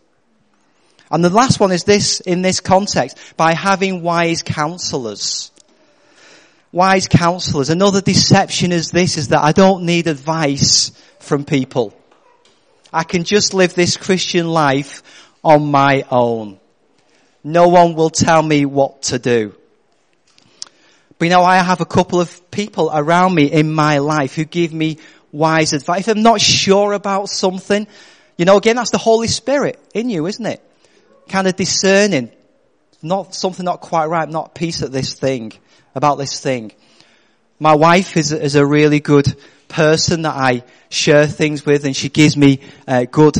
And 1.11 1.21
the 1.21 1.29
last 1.29 1.59
one 1.59 1.73
is 1.73 1.83
this, 1.83 2.21
in 2.21 2.43
this 2.43 2.61
context, 2.61 3.17
by 3.35 3.55
having 3.55 4.03
wise 4.03 4.41
counselors. 4.41 5.51
Wise 6.71 7.09
counselors. 7.09 7.69
Another 7.69 7.99
deception 7.99 8.71
is 8.71 8.89
this, 8.89 9.17
is 9.17 9.27
that 9.27 9.43
I 9.43 9.51
don't 9.51 9.83
need 9.83 10.07
advice 10.07 10.93
from 11.19 11.43
people. 11.43 11.93
I 12.93 13.03
can 13.03 13.25
just 13.25 13.53
live 13.53 13.73
this 13.73 13.97
Christian 13.97 14.47
life 14.47 15.03
on 15.43 15.69
my 15.69 16.05
own. 16.09 16.58
No 17.43 17.67
one 17.67 17.95
will 17.95 18.09
tell 18.09 18.41
me 18.41 18.65
what 18.65 19.03
to 19.03 19.19
do. 19.19 19.55
But 21.17 21.25
you 21.25 21.29
know, 21.31 21.43
I 21.43 21.57
have 21.57 21.81
a 21.81 21.85
couple 21.85 22.21
of 22.21 22.51
people 22.51 22.89
around 22.93 23.33
me 23.35 23.51
in 23.51 23.71
my 23.71 23.97
life 23.97 24.35
who 24.35 24.45
give 24.45 24.73
me 24.73 24.97
wise 25.31 25.73
advice. 25.73 26.07
If 26.07 26.15
I'm 26.15 26.23
not 26.23 26.41
sure 26.41 26.93
about 26.93 27.29
something, 27.29 27.87
you 28.37 28.45
know, 28.45 28.57
again, 28.57 28.77
that's 28.77 28.91
the 28.91 28.97
Holy 28.97 29.27
Spirit 29.27 29.79
in 29.93 30.09
you, 30.09 30.25
isn't 30.27 30.45
it? 30.45 30.63
kind 31.29 31.47
of 31.47 31.55
discerning, 31.55 32.31
not 33.01 33.33
something 33.33 33.63
not 33.63 33.79
quite 33.79 34.07
right, 34.07 34.27
not 34.27 34.53
peace 34.53 34.81
at 34.81 34.91
this 34.91 35.13
thing, 35.13 35.53
about 35.95 36.17
this 36.17 36.41
thing. 36.41 36.73
My 37.59 37.75
wife 37.75 38.17
is, 38.17 38.31
is 38.31 38.55
a 38.55 38.65
really 38.65 38.99
good 38.99 39.33
person 39.67 40.23
that 40.23 40.35
I 40.35 40.63
share 40.89 41.27
things 41.27 41.65
with 41.65 41.85
and 41.85 41.95
she 41.95 42.09
gives 42.09 42.35
me 42.35 42.61
uh, 42.87 43.05
good 43.05 43.35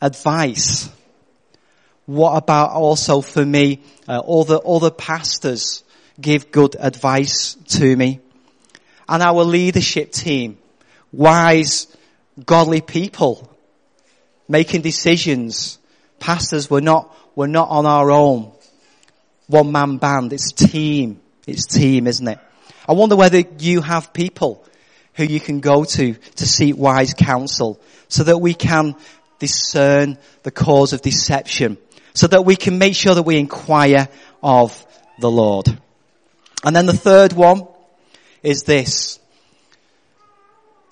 advice. 0.00 0.88
What 2.10 2.36
about 2.36 2.70
also 2.70 3.20
for 3.20 3.46
me, 3.46 3.82
uh, 4.08 4.18
all 4.18 4.42
the 4.42 4.58
other 4.58 4.90
pastors 4.90 5.84
give 6.20 6.50
good 6.50 6.74
advice 6.76 7.54
to 7.78 7.96
me. 7.96 8.18
And 9.08 9.22
our 9.22 9.44
leadership 9.44 10.10
team, 10.10 10.58
wise, 11.12 11.86
godly 12.44 12.80
people, 12.80 13.48
making 14.48 14.80
decisions. 14.80 15.78
Pastors 16.18 16.68
were 16.68 16.80
not 16.80 17.16
we're 17.36 17.46
not 17.46 17.68
on 17.68 17.86
our 17.86 18.10
own. 18.10 18.50
One 19.46 19.70
man 19.70 19.98
band. 19.98 20.32
It's 20.32 20.50
team. 20.50 21.20
It's 21.46 21.64
team, 21.64 22.08
isn't 22.08 22.26
it? 22.26 22.40
I 22.88 22.92
wonder 22.92 23.14
whether 23.14 23.44
you 23.60 23.82
have 23.82 24.12
people 24.12 24.64
who 25.14 25.22
you 25.22 25.38
can 25.38 25.60
go 25.60 25.84
to 25.84 26.14
to 26.14 26.44
seek 26.44 26.76
wise 26.76 27.14
counsel 27.14 27.80
so 28.08 28.24
that 28.24 28.38
we 28.38 28.54
can 28.54 28.96
discern 29.38 30.18
the 30.42 30.50
cause 30.50 30.92
of 30.92 31.02
deception 31.02 31.78
so 32.14 32.26
that 32.26 32.44
we 32.44 32.56
can 32.56 32.78
make 32.78 32.94
sure 32.94 33.14
that 33.14 33.22
we 33.22 33.38
inquire 33.38 34.08
of 34.42 34.86
the 35.18 35.30
Lord. 35.30 35.66
And 36.64 36.74
then 36.74 36.86
the 36.86 36.92
third 36.92 37.32
one 37.32 37.66
is 38.42 38.64
this. 38.64 39.18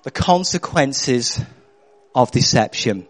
The 0.03 0.11
consequences 0.11 1.41
of 2.15 2.31
deception. 2.31 3.07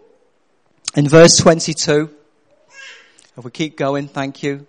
In 0.96 1.08
verse 1.08 1.36
22, 1.36 2.10
if 3.36 3.44
we 3.44 3.50
keep 3.50 3.76
going, 3.76 4.08
thank 4.08 4.42
you. 4.42 4.66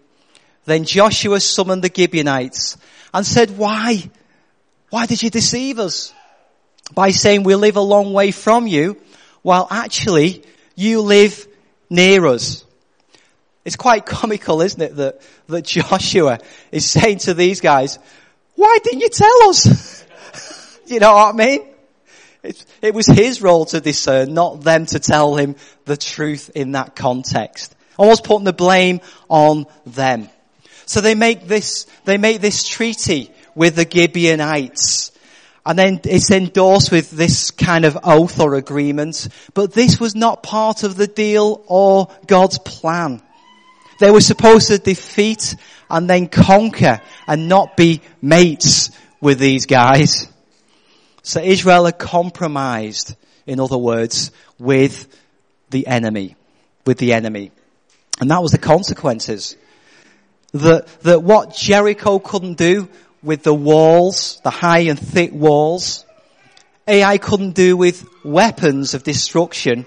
Then 0.65 0.85
Joshua 0.85 1.39
summoned 1.39 1.83
the 1.83 1.91
Gibeonites 1.93 2.77
and 3.13 3.25
said, 3.25 3.57
why? 3.57 4.09
Why 4.89 5.05
did 5.05 5.23
you 5.23 5.29
deceive 5.29 5.79
us? 5.79 6.13
By 6.93 7.11
saying 7.11 7.43
we 7.43 7.55
live 7.55 7.75
a 7.75 7.81
long 7.81 8.13
way 8.13 8.31
from 8.31 8.67
you, 8.67 9.01
while 9.41 9.67
actually 9.71 10.43
you 10.75 11.01
live 11.01 11.47
near 11.89 12.25
us. 12.27 12.63
It's 13.65 13.75
quite 13.75 14.05
comical, 14.05 14.61
isn't 14.61 14.81
it, 14.81 14.95
that, 14.97 15.21
that 15.47 15.65
Joshua 15.65 16.39
is 16.71 16.89
saying 16.89 17.19
to 17.19 17.33
these 17.33 17.61
guys, 17.61 17.99
why 18.55 18.77
didn't 18.83 19.01
you 19.01 19.09
tell 19.09 19.49
us? 19.49 20.05
you 20.85 20.99
know 20.99 21.13
what 21.13 21.33
I 21.33 21.37
mean? 21.37 21.67
It, 22.43 22.65
it 22.81 22.93
was 22.93 23.05
his 23.05 23.41
role 23.41 23.65
to 23.65 23.79
discern, 23.79 24.33
not 24.33 24.61
them 24.61 24.85
to 24.87 24.99
tell 24.99 25.35
him 25.35 25.55
the 25.85 25.97
truth 25.97 26.51
in 26.55 26.71
that 26.71 26.95
context. 26.95 27.75
Almost 27.97 28.23
putting 28.23 28.45
the 28.45 28.53
blame 28.53 29.01
on 29.29 29.67
them. 29.85 30.29
So 30.85 31.01
they 31.01 31.15
make 31.15 31.47
this, 31.47 31.85
they 32.03 32.17
make 32.17 32.41
this 32.41 32.67
treaty 32.67 33.31
with 33.53 33.75
the 33.75 33.87
Gibeonites. 33.89 35.11
And 35.65 35.77
then 35.77 36.01
it's 36.05 36.31
endorsed 36.31 36.91
with 36.91 37.11
this 37.11 37.51
kind 37.51 37.85
of 37.85 37.97
oath 38.03 38.39
or 38.39 38.55
agreement. 38.55 39.27
But 39.53 39.73
this 39.73 39.99
was 39.99 40.15
not 40.15 40.41
part 40.41 40.83
of 40.83 40.95
the 40.95 41.07
deal 41.07 41.63
or 41.67 42.07
God's 42.25 42.57
plan. 42.57 43.21
They 44.01 44.09
were 44.09 44.19
supposed 44.19 44.69
to 44.69 44.79
defeat 44.79 45.55
and 45.87 46.09
then 46.09 46.27
conquer 46.27 47.01
and 47.27 47.47
not 47.47 47.77
be 47.77 48.01
mates 48.19 48.89
with 49.21 49.37
these 49.37 49.67
guys. 49.67 50.27
So 51.21 51.39
Israel 51.39 51.85
had 51.85 51.99
compromised, 51.99 53.15
in 53.45 53.59
other 53.59 53.77
words, 53.77 54.31
with 54.57 55.07
the 55.69 55.85
enemy, 55.85 56.35
with 56.83 56.97
the 56.97 57.13
enemy. 57.13 57.51
And 58.19 58.31
that 58.31 58.41
was 58.41 58.51
the 58.53 58.57
consequences. 58.57 59.55
That, 60.53 60.87
that 61.03 61.21
what 61.21 61.55
Jericho 61.55 62.17
couldn't 62.17 62.57
do 62.57 62.89
with 63.21 63.43
the 63.43 63.53
walls, 63.53 64.41
the 64.43 64.49
high 64.49 64.85
and 64.89 64.97
thick 64.97 65.31
walls, 65.31 66.05
Ai 66.87 67.19
couldn't 67.19 67.53
do 67.53 67.77
with 67.77 68.03
weapons 68.25 68.95
of 68.95 69.03
destruction. 69.03 69.85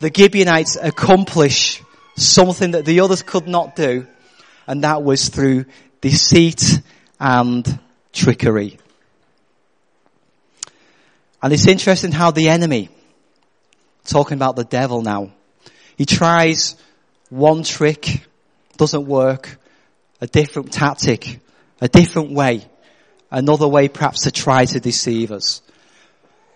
The 0.00 0.12
Gibeonites 0.14 0.76
accomplish 0.76 1.82
something 2.16 2.72
that 2.72 2.84
the 2.84 3.00
others 3.00 3.22
could 3.22 3.48
not 3.48 3.76
do, 3.76 4.06
and 4.66 4.84
that 4.84 5.02
was 5.02 5.28
through 5.28 5.64
deceit 6.00 6.80
and 7.18 7.78
trickery. 8.12 8.78
And 11.42 11.52
it's 11.52 11.66
interesting 11.66 12.12
how 12.12 12.30
the 12.30 12.48
enemy, 12.48 12.90
talking 14.04 14.36
about 14.36 14.56
the 14.56 14.64
devil 14.64 15.02
now, 15.02 15.32
he 15.96 16.04
tries 16.04 16.76
one 17.30 17.62
trick, 17.62 18.26
doesn't 18.76 19.06
work, 19.06 19.58
a 20.20 20.26
different 20.26 20.72
tactic, 20.72 21.40
a 21.80 21.88
different 21.88 22.32
way, 22.32 22.66
another 23.30 23.66
way 23.68 23.88
perhaps 23.88 24.22
to 24.22 24.30
try 24.30 24.64
to 24.66 24.80
deceive 24.80 25.32
us. 25.32 25.62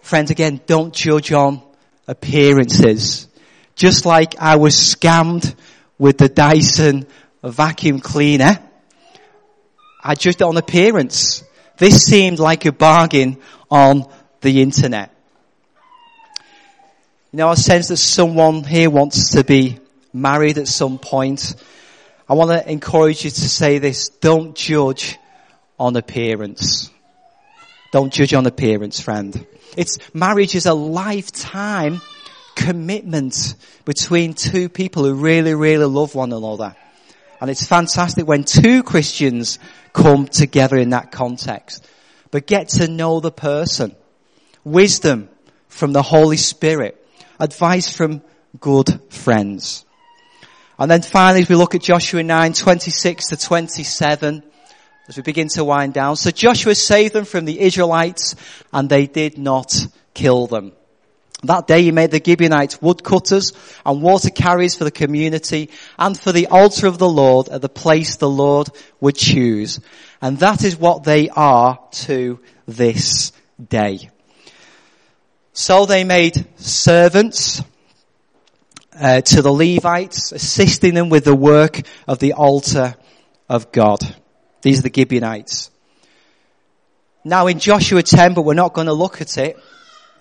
Friends, 0.02 0.30
again, 0.30 0.60
don't 0.66 0.94
judge 0.94 1.32
on 1.32 1.62
appearances. 2.06 3.26
Just 3.74 4.06
like 4.06 4.36
I 4.38 4.56
was 4.56 4.74
scammed 4.74 5.54
with 5.98 6.18
the 6.18 6.28
Dyson 6.28 7.06
vacuum 7.42 8.00
cleaner, 8.00 8.58
I 10.02 10.14
judged 10.14 10.40
it 10.40 10.44
on 10.44 10.56
appearance. 10.56 11.42
This 11.76 12.02
seemed 12.02 12.38
like 12.38 12.64
a 12.66 12.72
bargain 12.72 13.38
on 13.70 14.06
the 14.42 14.62
internet. 14.62 15.10
You 17.32 17.38
know, 17.38 17.48
I 17.48 17.54
sense 17.54 17.88
that 17.88 17.96
someone 17.96 18.62
here 18.62 18.90
wants 18.90 19.32
to 19.32 19.42
be 19.42 19.80
married 20.12 20.58
at 20.58 20.68
some 20.68 20.98
point. 20.98 21.56
I 22.28 22.34
want 22.34 22.50
to 22.50 22.70
encourage 22.70 23.24
you 23.24 23.30
to 23.30 23.48
say 23.48 23.78
this. 23.78 24.08
Don't 24.08 24.54
judge 24.54 25.18
on 25.78 25.96
appearance. 25.96 26.90
Don't 27.92 28.12
judge 28.12 28.34
on 28.34 28.46
appearance, 28.46 29.00
friend. 29.00 29.46
It's, 29.76 29.98
marriage 30.14 30.54
is 30.54 30.66
a 30.66 30.74
lifetime 30.74 32.00
commitment 32.64 33.54
between 33.84 34.32
two 34.32 34.70
people 34.70 35.04
who 35.04 35.14
really, 35.14 35.54
really 35.54 35.84
love 35.84 36.14
one 36.14 36.32
another. 36.32 36.74
And 37.40 37.50
it's 37.50 37.66
fantastic 37.66 38.26
when 38.26 38.44
two 38.44 38.82
Christians 38.82 39.58
come 39.92 40.26
together 40.26 40.76
in 40.76 40.90
that 40.90 41.12
context. 41.12 41.86
But 42.30 42.46
get 42.46 42.68
to 42.70 42.88
know 42.88 43.20
the 43.20 43.30
person. 43.30 43.94
Wisdom 44.64 45.28
from 45.68 45.92
the 45.92 46.00
Holy 46.02 46.38
Spirit. 46.38 47.06
Advice 47.38 47.94
from 47.94 48.22
good 48.58 49.00
friends. 49.10 49.84
And 50.78 50.90
then 50.90 51.02
finally, 51.02 51.42
as 51.42 51.48
we 51.50 51.56
look 51.56 51.74
at 51.74 51.82
Joshua 51.82 52.22
9, 52.22 52.54
26 52.54 53.28
to 53.28 53.36
27, 53.36 54.42
as 55.06 55.16
we 55.18 55.22
begin 55.22 55.48
to 55.48 55.64
wind 55.64 55.92
down. 55.92 56.16
So 56.16 56.30
Joshua 56.30 56.74
saved 56.74 57.12
them 57.12 57.26
from 57.26 57.44
the 57.44 57.60
Israelites 57.60 58.36
and 58.72 58.88
they 58.88 59.06
did 59.06 59.36
not 59.36 59.86
kill 60.14 60.46
them. 60.46 60.72
That 61.46 61.66
day 61.66 61.82
he 61.82 61.92
made 61.92 62.10
the 62.10 62.22
Gibeonites 62.24 62.80
woodcutters 62.80 63.52
and 63.84 64.02
water 64.02 64.30
carriers 64.30 64.76
for 64.76 64.84
the 64.84 64.90
community 64.90 65.70
and 65.98 66.18
for 66.18 66.32
the 66.32 66.46
altar 66.48 66.86
of 66.86 66.98
the 66.98 67.08
Lord 67.08 67.48
at 67.48 67.62
the 67.62 67.68
place 67.68 68.16
the 68.16 68.28
Lord 68.28 68.68
would 69.00 69.16
choose. 69.16 69.80
And 70.20 70.38
that 70.38 70.64
is 70.64 70.76
what 70.76 71.04
they 71.04 71.28
are 71.28 71.78
to 71.92 72.40
this 72.66 73.32
day. 73.68 74.10
So 75.52 75.86
they 75.86 76.04
made 76.04 76.46
servants 76.56 77.62
uh, 78.98 79.20
to 79.20 79.42
the 79.42 79.52
Levites, 79.52 80.32
assisting 80.32 80.94
them 80.94 81.08
with 81.08 81.24
the 81.24 81.34
work 81.34 81.82
of 82.08 82.18
the 82.18 82.32
altar 82.32 82.94
of 83.48 83.72
God. 83.72 84.00
These 84.62 84.80
are 84.80 84.88
the 84.88 84.92
Gibeonites. 84.94 85.70
Now 87.24 87.46
in 87.46 87.58
Joshua 87.58 88.02
10, 88.02 88.34
but 88.34 88.42
we're 88.42 88.54
not 88.54 88.74
going 88.74 88.86
to 88.86 88.92
look 88.92 89.20
at 89.20 89.38
it, 89.38 89.56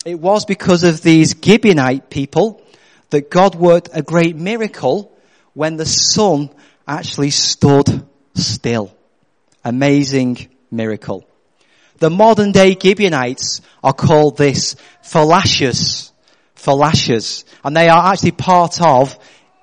it 0.05 0.19
was 0.19 0.45
because 0.45 0.83
of 0.83 1.01
these 1.01 1.33
Gibeonite 1.33 2.09
people 2.09 2.61
that 3.09 3.29
God 3.29 3.55
worked 3.55 3.89
a 3.93 4.01
great 4.01 4.35
miracle 4.35 5.15
when 5.53 5.77
the 5.77 5.85
sun 5.85 6.49
actually 6.87 7.29
stood 7.29 8.05
still. 8.35 8.95
Amazing 9.63 10.49
miracle. 10.71 11.25
The 11.99 12.09
modern 12.09 12.51
day 12.51 12.75
Gibeonites 12.77 13.61
are 13.83 13.93
called 13.93 14.37
this 14.37 14.75
Falashas, 15.03 16.11
Falashas, 16.55 17.45
and 17.63 17.77
they 17.77 17.87
are 17.87 18.11
actually 18.11 18.31
part 18.31 18.81
of 18.81 19.17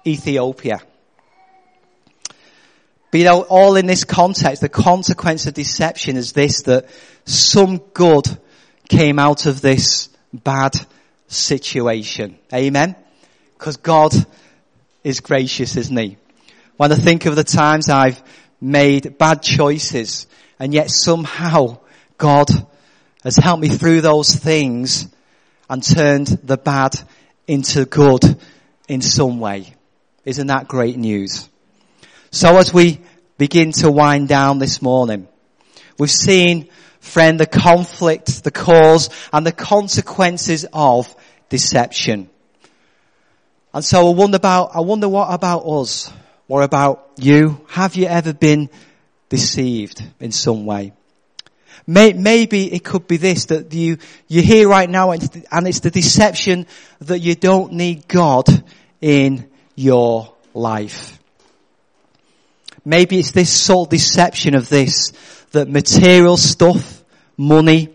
Ethiopia. 0.07 0.81
But 3.11 3.19
you 3.19 3.25
know, 3.25 3.43
all 3.43 3.77
in 3.77 3.87
this 3.87 4.05
context, 4.05 4.63
the 4.63 4.69
consequence 4.69 5.47
of 5.47 5.55
deception 5.55 6.17
is 6.17 6.33
this, 6.33 6.63
that 6.63 6.89
some 7.25 7.79
good 7.79 8.27
came 8.89 9.19
out 9.19 9.47
of 9.47 9.61
this 9.61 10.10
bad 10.33 10.75
situation. 11.29 12.39
Amen? 12.53 12.97
Because 13.59 13.77
God 13.77 14.13
is 15.05 15.21
gracious, 15.21 15.77
isn't 15.77 15.97
He? 15.97 16.17
When 16.77 16.93
I 16.93 16.97
think 16.97 17.27
of 17.27 17.37
the 17.37 17.45
times 17.45 17.89
I've 17.89 18.23
made 18.61 19.19
bad 19.19 19.43
choices 19.43 20.27
and 20.59 20.75
yet 20.75 20.91
somehow 20.91 21.79
God 22.19 22.49
has 23.25 23.37
helped 23.37 23.63
me 23.63 23.69
through 23.69 24.01
those 24.01 24.35
things 24.35 25.09
and 25.69 25.83
turned 25.83 26.27
the 26.27 26.57
bad 26.57 26.99
into 27.47 27.85
good 27.85 28.23
in 28.89 29.01
some 29.03 29.41
way. 29.41 29.75
Isn't 30.25 30.49
that 30.49 30.69
great 30.69 30.97
news? 30.97 31.49
So 32.31 32.57
as 32.59 32.73
we 32.73 33.01
begin 33.39 33.73
to 33.73 33.91
wind 33.91 34.29
down 34.29 34.59
this 34.59 34.83
morning, 34.83 35.29
we've 35.99 36.11
seen 36.11 36.69
friend, 37.01 37.41
the 37.41 37.47
conflict, 37.47 38.45
the 38.45 38.51
cause, 38.51 39.11
and 39.33 39.45
the 39.45 39.53
consequences 39.53 40.67
of 40.73 41.15
deception. 41.49 42.31
And 43.73 43.85
so 43.85 44.09
I 44.09 44.15
wonder 44.15 44.37
about, 44.37 44.71
I 44.75 44.81
wonder 44.81 45.09
what 45.09 45.33
about 45.33 45.61
us? 45.61 46.13
What 46.47 46.63
about 46.63 47.11
you? 47.17 47.65
Have 47.69 47.95
you 47.97 48.07
ever 48.07 48.33
been 48.33 48.71
deceived 49.29 50.03
in 50.19 50.33
some 50.33 50.67
way? 50.67 50.93
Maybe 51.87 52.73
it 52.73 52.85
could 52.85 53.09
be 53.09 53.17
this, 53.17 53.47
that 53.47 53.73
you, 53.73 53.99
you're 54.29 54.45
here 54.45 54.69
right 54.69 54.89
now 54.89 55.11
and 55.11 55.67
it's 55.67 55.81
the 55.81 55.91
deception 55.91 56.67
that 57.01 57.19
you 57.21 57.35
don't 57.35 57.73
need 57.73 58.07
God 58.07 58.47
in 59.01 59.49
your 59.75 60.35
life. 60.55 61.19
Maybe 62.85 63.19
it's 63.19 63.33
this 63.33 63.51
sole 63.51 63.87
deception 63.87 64.55
of 64.55 64.69
this, 64.69 65.13
that 65.51 65.69
material 65.69 66.37
stuff, 66.37 67.03
money, 67.37 67.89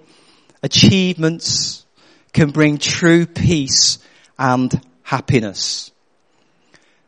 achievements 0.61 1.85
can 2.33 2.51
bring 2.51 2.77
true 2.77 3.25
peace 3.25 3.99
and 4.37 4.81
happiness. 5.03 5.91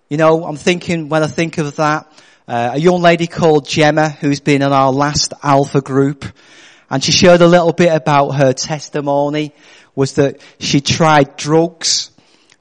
You 0.10 0.17
know, 0.17 0.45
I'm 0.45 0.55
thinking, 0.55 1.10
when 1.10 1.23
I 1.23 1.27
think 1.27 1.57
of 1.57 1.75
that, 1.75 2.12
uh, 2.47 2.71
a 2.73 2.79
young 2.79 3.01
lady 3.01 3.27
called 3.27 3.67
Gemma 3.67 4.10
who's 4.10 4.39
been 4.39 4.62
in 4.62 4.71
our 4.71 4.91
last 4.91 5.33
Alpha 5.43 5.81
group 5.81 6.23
and 6.89 7.03
she 7.03 7.12
shared 7.12 7.41
a 7.41 7.47
little 7.47 7.73
bit 7.73 7.93
about 7.93 8.29
her 8.31 8.53
testimony 8.53 9.53
was 9.95 10.13
that 10.13 10.39
she 10.60 10.79
tried 10.79 11.36
drugs, 11.36 12.12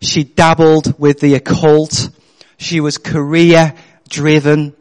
she 0.00 0.24
dabbled 0.24 0.98
with 0.98 1.20
the 1.20 1.34
occult, 1.34 2.08
she 2.56 2.80
was 2.80 2.98
career 2.98 3.74
driven, 4.08 4.74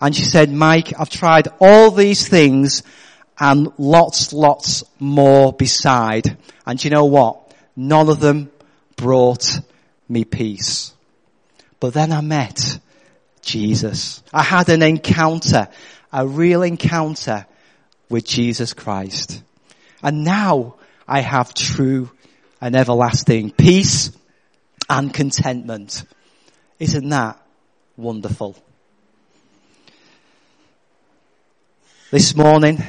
and 0.00 0.16
she 0.16 0.22
said, 0.22 0.50
Mike, 0.50 0.92
I've 0.98 1.10
tried 1.10 1.48
all 1.60 1.90
these 1.90 2.26
things 2.26 2.82
and 3.38 3.72
lots, 3.78 4.32
lots 4.32 4.82
more 4.98 5.52
beside. 5.52 6.36
And 6.66 6.82
you 6.82 6.90
know 6.90 7.04
what? 7.04 7.54
None 7.76 8.08
of 8.08 8.20
them 8.20 8.50
brought 8.96 9.60
me 10.08 10.24
peace. 10.24 10.92
But 11.80 11.94
then 11.94 12.12
I 12.12 12.20
met 12.20 12.78
Jesus. 13.42 14.22
I 14.32 14.42
had 14.42 14.68
an 14.68 14.82
encounter, 14.82 15.68
a 16.12 16.26
real 16.26 16.62
encounter 16.62 17.46
with 18.08 18.26
Jesus 18.26 18.72
Christ. 18.72 19.42
And 20.02 20.24
now 20.24 20.76
I 21.06 21.20
have 21.20 21.54
true 21.54 22.10
and 22.60 22.74
everlasting 22.74 23.50
peace 23.52 24.12
and 24.88 25.12
contentment. 25.12 26.04
Isn't 26.78 27.08
that 27.10 27.40
wonderful? 27.96 28.56
This 32.10 32.34
morning, 32.34 32.82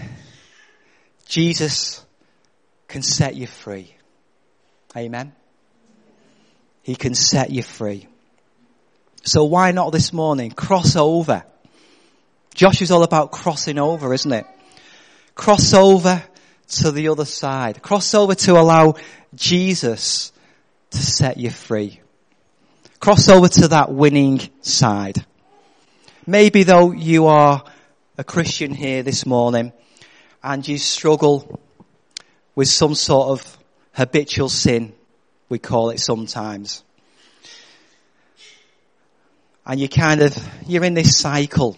Jesus 1.27 2.03
can 2.87 3.03
set 3.03 3.35
you 3.35 3.45
free. 3.45 3.95
Amen. 4.97 5.33
He 6.81 6.95
can 6.95 7.13
set 7.13 7.51
you 7.51 7.61
free. 7.61 8.07
So 9.23 9.43
why 9.43 9.73
not 9.73 9.91
this 9.91 10.11
morning 10.11 10.49
cross 10.49 10.95
over? 10.95 11.43
Josh 12.55 12.81
is 12.81 12.89
all 12.89 13.03
about 13.03 13.31
crossing 13.31 13.77
over, 13.77 14.11
isn't 14.11 14.31
it? 14.31 14.47
Cross 15.35 15.75
over 15.75 16.23
to 16.79 16.91
the 16.91 17.09
other 17.09 17.25
side. 17.25 17.83
Cross 17.83 18.15
over 18.15 18.33
to 18.33 18.53
allow 18.53 18.95
Jesus 19.35 20.31
to 20.89 20.97
set 20.97 21.37
you 21.37 21.51
free. 21.51 22.01
Cross 22.99 23.29
over 23.29 23.49
to 23.49 23.67
that 23.67 23.91
winning 23.91 24.41
side. 24.61 25.23
Maybe 26.25 26.63
though 26.63 26.91
you 26.91 27.27
are 27.27 27.63
a 28.21 28.23
Christian 28.23 28.71
here 28.71 29.01
this 29.01 29.25
morning 29.25 29.73
and 30.43 30.67
you 30.67 30.77
struggle 30.77 31.59
with 32.53 32.67
some 32.67 32.93
sort 32.93 33.29
of 33.29 33.57
habitual 33.93 34.47
sin, 34.47 34.93
we 35.49 35.57
call 35.57 35.89
it 35.89 35.99
sometimes. 35.99 36.83
And 39.65 39.79
you 39.79 39.89
kind 39.89 40.21
of, 40.21 40.37
you're 40.67 40.83
in 40.83 40.93
this 40.93 41.17
cycle. 41.17 41.75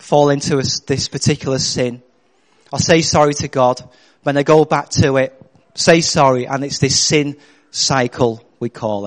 Fall 0.00 0.30
into 0.30 0.58
a, 0.58 0.64
this 0.88 1.08
particular 1.08 1.60
sin. 1.60 2.02
I 2.72 2.78
say 2.78 3.02
sorry 3.02 3.34
to 3.34 3.46
God. 3.46 3.88
When 4.24 4.36
I 4.36 4.42
go 4.42 4.64
back 4.64 4.88
to 5.00 5.18
it, 5.18 5.40
say 5.76 6.00
sorry 6.00 6.48
and 6.48 6.64
it's 6.64 6.80
this 6.80 7.00
sin 7.00 7.36
cycle 7.70 8.44
we 8.58 8.68
call 8.68 9.06